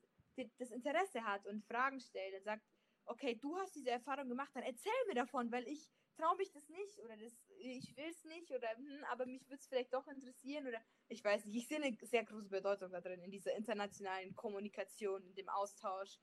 das 0.59 0.71
Interesse 0.71 1.25
hat 1.25 1.47
und 1.47 1.65
Fragen 1.65 2.01
stellt 2.01 2.35
und 2.35 2.45
sagt, 2.45 2.63
okay, 3.07 3.37
du 3.37 3.57
hast 3.57 3.75
diese 3.75 3.91
Erfahrung 3.91 4.29
gemacht, 4.29 4.51
dann 4.55 4.65
erzähl 4.65 4.93
mir 5.07 5.15
davon, 5.15 5.51
weil 5.51 5.67
ich 5.67 5.89
traue 6.17 6.37
mich 6.37 6.51
das 6.51 6.69
nicht 6.69 6.99
oder 7.01 7.17
das, 7.17 7.33
ich 7.59 7.97
will 7.97 8.09
es 8.09 8.25
nicht 8.25 8.51
oder 8.51 8.69
hm, 8.77 9.05
aber 9.11 9.27
mich 9.27 9.47
würde 9.49 9.57
es 9.57 9.67
vielleicht 9.67 9.93
doch 9.93 10.07
interessieren 10.09 10.67
oder 10.67 10.81
ich 11.09 11.23
weiß 11.23 11.45
nicht. 11.45 11.57
Ich 11.57 11.69
sehe 11.69 11.83
eine 11.83 11.97
sehr 12.03 12.25
große 12.25 12.49
Bedeutung 12.49 12.91
da 12.91 13.01
drin, 13.01 13.21
in 13.23 13.31
dieser 13.31 13.55
internationalen 13.55 14.35
Kommunikation, 14.35 15.25
in 15.25 15.35
dem 15.35 15.49
Austausch. 15.49 16.19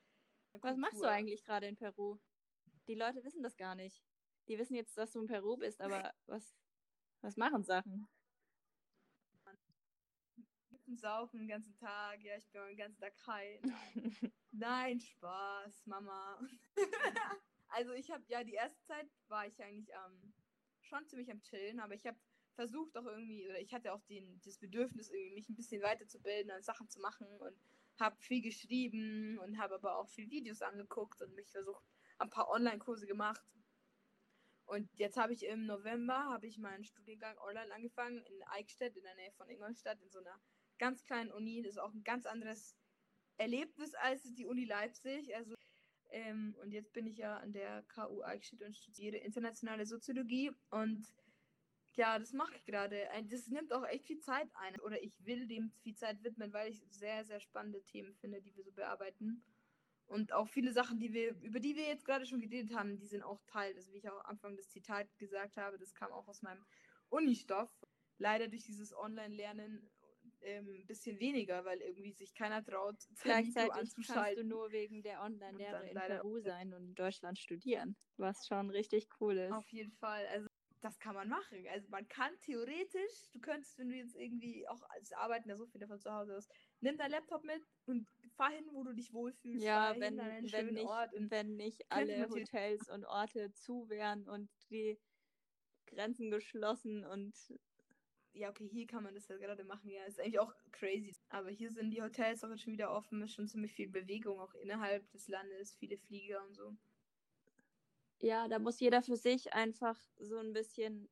Was 0.62 0.78
machst 0.78 1.00
du 1.00 1.06
eigentlich 1.06 1.44
gerade 1.44 1.68
in 1.68 1.76
Peru? 1.76 2.18
Die 2.88 2.96
Leute 2.96 3.24
wissen 3.24 3.44
das 3.44 3.56
gar 3.56 3.76
nicht. 3.76 4.04
Die 4.48 4.58
wissen 4.58 4.76
jetzt, 4.76 4.98
dass 4.98 5.12
du 5.12 5.22
in 5.22 5.28
Peru 5.28 5.58
bist, 5.58 5.80
aber 5.80 6.14
was, 6.26 6.56
was 7.22 7.38
machen 7.38 7.64
Sachen? 7.64 8.08
Kippen, 10.94 10.98
Saufen 10.98 11.40
den 11.40 11.48
ganzen 11.48 11.76
Tag, 11.76 12.22
ja, 12.24 12.36
ich 12.38 12.50
bin 12.52 12.62
den 12.68 12.78
ganzen 12.78 13.00
Tag 13.00 13.14
high. 13.28 13.60
Nein, 14.52 15.00
Spaß, 15.00 15.86
Mama. 15.86 16.40
also 17.70 17.94
ich 17.94 18.12
habe 18.12 18.24
ja 18.28 18.44
die 18.44 18.54
erste 18.54 18.82
Zeit 18.84 19.08
war 19.28 19.48
ich 19.48 19.62
eigentlich 19.62 19.90
ähm, 19.90 20.34
schon 20.82 21.06
ziemlich 21.08 21.32
am 21.32 21.42
Chillen, 21.42 21.80
aber 21.80 21.96
ich 21.96 22.06
habe 22.06 22.18
versucht 22.56 22.96
auch 22.98 23.06
irgendwie, 23.06 23.48
oder 23.48 23.60
ich 23.60 23.74
hatte 23.74 23.94
auch 23.94 24.04
den, 24.04 24.40
das 24.44 24.60
Bedürfnis, 24.60 25.10
irgendwie 25.10 25.34
mich 25.34 25.50
ein 25.50 25.56
bisschen 25.56 25.82
weiterzubilden 25.82 26.52
und 26.56 26.64
Sachen 26.64 26.88
zu 26.90 27.00
machen 27.00 27.28
und 27.40 27.58
habe 28.00 28.16
viel 28.20 28.42
geschrieben 28.42 29.40
und 29.40 29.58
habe 29.58 29.76
aber 29.76 29.98
auch 29.98 30.10
viel 30.10 30.30
Videos 30.30 30.62
angeguckt 30.62 31.22
und 31.22 31.34
mich 31.34 31.50
versucht, 31.50 31.84
ein 32.20 32.30
paar 32.30 32.50
Online-Kurse 32.50 33.08
gemacht. 33.08 33.44
Und 34.66 34.90
jetzt 34.98 35.18
habe 35.18 35.34
ich 35.34 35.46
im 35.46 35.66
November 35.66 36.26
habe 36.26 36.48
ich 36.48 36.58
meinen 36.58 36.84
Studiengang 36.84 37.38
online 37.40 37.74
angefangen 37.74 38.20
in 38.20 38.44
Eichstätt 38.44 38.96
in 38.96 39.04
der 39.04 39.16
Nähe 39.16 39.32
von 39.34 39.50
Ingolstadt 39.50 40.00
in 40.02 40.10
so 40.10 40.20
einer 40.20 40.40
ganz 40.78 41.04
kleinen 41.04 41.32
Uni. 41.32 41.62
Das 41.62 41.74
ist 41.74 41.80
auch 41.80 41.94
ein 41.94 42.04
ganz 42.04 42.26
anderes 42.26 42.76
Erlebnis 43.38 43.94
als 43.96 44.34
die 44.34 44.46
Uni 44.46 44.66
Leipzig. 44.66 45.36
Also 45.36 45.56
ähm, 46.12 46.56
und 46.62 46.72
jetzt 46.72 46.94
bin 46.94 47.08
ich 47.08 47.18
ja 47.18 47.38
an 47.38 47.54
der 47.54 47.84
KU 47.84 48.22
Eichstätt 48.22 48.62
und 48.62 48.76
studiere 48.76 49.18
internationale 49.18 49.86
Soziologie 49.86 50.52
und 50.70 51.08
ja, 51.96 52.18
das 52.18 52.34
mache 52.34 52.56
ich 52.56 52.66
gerade. 52.66 53.08
Das 53.30 53.48
nimmt 53.48 53.72
auch 53.72 53.86
echt 53.86 54.06
viel 54.06 54.20
Zeit 54.20 54.50
ein. 54.56 54.80
Oder 54.80 55.02
ich 55.04 55.14
will 55.26 55.48
dem 55.48 55.72
viel 55.82 55.96
Zeit 55.96 56.24
widmen, 56.24 56.52
weil 56.52 56.72
ich 56.72 56.84
sehr, 56.90 57.24
sehr 57.24 57.40
spannende 57.40 57.84
Themen 57.84 58.16
finde, 58.16 58.42
die 58.42 58.56
wir 58.56 58.64
so 58.64 58.72
bearbeiten. 58.72 59.44
Und 60.08 60.34
auch 60.34 60.48
viele 60.48 60.74
Sachen, 60.74 61.00
die 61.00 61.14
wir, 61.14 61.36
über 61.42 61.60
die 61.60 61.76
wir 61.76 61.88
jetzt 61.88 62.06
gerade 62.06 62.26
schon 62.26 62.42
geredet 62.42 62.76
haben, 62.76 62.98
die 62.98 63.08
sind 63.08 63.24
auch 63.24 63.42
Teil. 63.46 63.76
Also 63.76 63.92
wie 63.94 63.98
ich 63.98 64.10
auch 64.10 64.20
am 64.26 64.32
Anfang 64.32 64.56
das 64.56 64.70
Zitat 64.70 65.08
gesagt 65.18 65.58
habe, 65.58 65.78
das 65.78 65.94
kam 65.94 66.12
auch 66.12 66.28
aus 66.28 66.42
meinem 66.42 66.66
Unistoff. 67.10 67.70
Leider 68.18 68.48
durch 68.48 68.64
dieses 68.64 68.96
Online-Lernen 68.96 69.90
ähm, 70.44 70.68
ein 70.82 70.88
bisschen 70.88 71.20
weniger, 71.20 71.66
weil 71.66 71.80
irgendwie 71.82 72.14
sich 72.14 72.34
keiner 72.34 72.64
traut, 72.64 72.96
Gleichzeitig 73.24 73.72
kannst 73.74 73.98
du 73.98 74.02
anzuschalten. 74.04 74.48
nur 74.48 74.72
wegen 74.72 75.02
der 75.02 75.22
Online-Lehre 75.22 75.90
in 75.90 75.96
Peru 75.96 76.40
sein 76.40 76.74
und 76.74 76.90
in 76.90 76.96
Deutschland 76.96 77.40
studieren, 77.40 77.96
was 78.18 78.46
schon 78.48 78.70
richtig 78.70 79.08
cool 79.20 79.38
ist. 79.38 79.54
Auf 79.54 79.68
jeden 79.70 79.92
Fall. 79.94 80.26
Also 80.28 80.48
das 80.82 81.00
kann 81.00 81.16
man 81.16 81.30
machen. 81.30 81.66
Also 81.72 81.88
man 81.90 82.08
kann 82.10 82.32
theoretisch, 82.42 83.32
du 83.32 83.40
könntest, 83.40 83.78
wenn 83.80 83.90
du 83.90 83.96
jetzt 83.96 84.16
irgendwie 84.16 84.68
auch 84.68 84.82
als 84.90 85.14
arbeiten 85.14 85.50
ja 85.50 85.56
so 85.56 85.66
viele 85.66 85.88
von 85.88 86.00
zu 86.00 86.12
Hause 86.12 86.36
aus, 86.38 86.48
nimm 86.82 86.98
dein 86.98 87.12
Laptop 87.12 87.44
mit 87.46 87.64
und 87.86 88.08
fahr 88.36 88.52
hin, 88.52 88.66
wo 88.74 88.84
du 88.84 88.94
dich 88.94 89.14
wohlfühlst. 89.14 89.64
Ja, 89.64 89.94
fahr 89.94 89.94
hin 89.94 90.02
wenn, 90.02 90.52
wenn, 90.52 90.74
nicht, 90.74 90.90
wenn 91.32 91.56
nicht 91.56 91.82
alle 91.90 92.30
Hotels 92.30 92.90
und 92.90 93.06
Orte 93.06 93.54
zu 93.54 93.88
wären 93.90 94.28
und 94.28 94.50
die 94.70 95.00
Grenzen 95.88 96.32
geschlossen 96.32 97.06
und 97.06 97.34
ja, 98.34 98.50
okay, 98.50 98.68
hier 98.68 98.88
kann 98.88 99.04
man 99.04 99.14
das 99.16 99.28
ja 99.28 99.38
gerade 99.38 99.64
machen, 99.64 99.90
ja, 99.90 100.04
ist 100.06 100.20
eigentlich 100.20 100.40
auch 100.40 100.54
crazy. 100.72 101.16
Aber 101.30 101.50
hier 101.50 101.72
sind 101.72 101.92
die 101.92 102.02
Hotels 102.02 102.44
auch 102.44 102.58
schon 102.58 102.74
wieder 102.74 102.92
offen, 102.92 103.22
ist 103.22 103.34
schon 103.34 103.48
ziemlich 103.48 103.74
viel 103.74 103.90
Bewegung 103.90 104.40
auch 104.40 104.54
innerhalb 104.56 105.10
des 105.12 105.28
Landes, 105.28 105.76
viele 105.76 105.98
Flieger 105.98 106.44
und 106.46 106.56
so. 106.56 106.76
ja, 108.20 108.48
da 108.48 108.60
muss 108.60 108.80
jeder 108.80 109.02
für 109.02 109.18
sich 109.18 109.54
einfach 109.54 110.00
so 110.18 110.38
ein 110.38 110.54
bisschen 110.54 111.10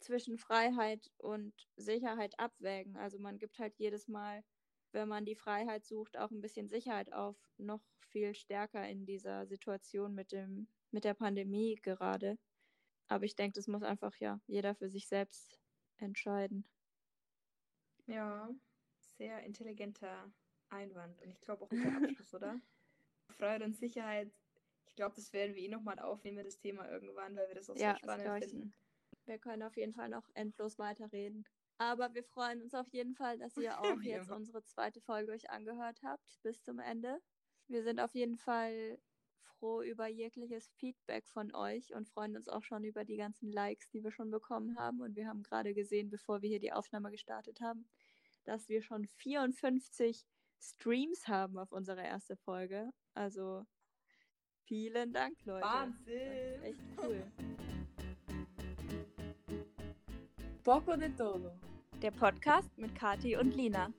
zwischen 0.00 0.38
Freiheit 0.38 1.10
und 1.18 1.54
Sicherheit 1.76 2.38
abwägen. 2.38 2.96
Also 2.96 3.18
man 3.18 3.38
gibt 3.38 3.58
halt 3.58 3.76
jedes 3.78 4.08
Mal, 4.08 4.44
wenn 4.92 5.08
man 5.08 5.24
die 5.24 5.36
Freiheit 5.36 5.84
sucht, 5.84 6.16
auch 6.18 6.30
ein 6.30 6.40
bisschen 6.40 6.68
Sicherheit 6.68 7.12
auf, 7.12 7.36
noch 7.58 7.82
viel 8.10 8.34
stärker 8.34 8.88
in 8.88 9.06
dieser 9.06 9.46
Situation 9.46 10.14
mit 10.14 10.32
dem, 10.32 10.68
mit 10.92 11.04
der 11.04 11.14
Pandemie 11.14 11.76
gerade. 11.82 12.38
Aber 13.08 13.24
ich 13.24 13.36
denke, 13.36 13.54
das 13.54 13.68
muss 13.68 13.82
einfach 13.82 14.16
ja 14.18 14.40
jeder 14.46 14.74
für 14.74 14.88
sich 14.88 15.08
selbst 15.08 15.61
entscheiden. 16.02 16.68
Ja, 18.06 18.50
sehr 18.98 19.42
intelligenter 19.44 20.32
Einwand 20.68 21.20
und 21.22 21.30
ich 21.30 21.40
glaube 21.40 21.64
auch 21.64 21.68
guter 21.68 21.96
Abschluss, 21.96 22.34
oder? 22.34 22.60
Freiheit 23.38 23.62
und 23.62 23.76
Sicherheit. 23.76 24.32
Ich 24.86 24.96
glaube, 24.96 25.14
das 25.14 25.32
werden 25.32 25.54
wir 25.54 25.62
eh 25.62 25.68
nochmal 25.68 25.98
aufnehmen, 25.98 26.44
das 26.44 26.58
Thema 26.58 26.88
irgendwann, 26.90 27.36
weil 27.36 27.48
wir 27.48 27.54
das 27.54 27.70
auch 27.70 27.76
Ja, 27.76 27.92
sehr 27.92 27.96
spannend 27.96 28.44
finden. 28.44 28.74
Wir 29.24 29.38
können 29.38 29.62
auf 29.62 29.76
jeden 29.76 29.94
Fall 29.94 30.08
noch 30.08 30.28
endlos 30.34 30.78
weiterreden. 30.78 31.44
Aber 31.78 32.14
wir 32.14 32.24
freuen 32.24 32.62
uns 32.62 32.74
auf 32.74 32.88
jeden 32.92 33.14
Fall, 33.14 33.38
dass 33.38 33.56
ihr 33.56 33.80
auch 33.80 34.00
jetzt 34.02 34.30
unsere 34.30 34.62
zweite 34.64 35.00
Folge 35.00 35.32
euch 35.32 35.50
angehört 35.50 36.02
habt 36.02 36.40
bis 36.42 36.62
zum 36.62 36.78
Ende. 36.78 37.20
Wir 37.68 37.82
sind 37.82 38.00
auf 38.00 38.14
jeden 38.14 38.36
Fall 38.36 38.98
froh 39.62 39.80
über 39.80 40.08
jegliches 40.08 40.68
Feedback 40.76 41.28
von 41.28 41.54
euch 41.54 41.94
und 41.94 42.08
freuen 42.08 42.36
uns 42.36 42.48
auch 42.48 42.64
schon 42.64 42.82
über 42.82 43.04
die 43.04 43.16
ganzen 43.16 43.52
Likes, 43.52 43.88
die 43.90 44.02
wir 44.02 44.10
schon 44.10 44.28
bekommen 44.28 44.76
haben. 44.76 45.00
Und 45.00 45.14
wir 45.14 45.28
haben 45.28 45.44
gerade 45.44 45.72
gesehen, 45.72 46.10
bevor 46.10 46.42
wir 46.42 46.48
hier 46.48 46.58
die 46.58 46.72
Aufnahme 46.72 47.12
gestartet 47.12 47.60
haben, 47.60 47.86
dass 48.44 48.68
wir 48.68 48.82
schon 48.82 49.06
54 49.06 50.26
Streams 50.60 51.28
haben 51.28 51.58
auf 51.58 51.70
unsere 51.70 52.02
erste 52.02 52.36
Folge. 52.36 52.90
Also 53.14 53.64
vielen 54.64 55.12
Dank, 55.12 55.36
Leute. 55.44 55.64
Wahnsinn! 55.64 56.62
echt 56.64 56.80
cool. 57.00 57.22
Poco 60.64 60.96
de 60.96 61.10
todo. 61.10 61.52
Der 62.00 62.10
Podcast 62.10 62.76
mit 62.76 62.96
Kati 62.96 63.36
und 63.36 63.54
Lina. 63.54 63.92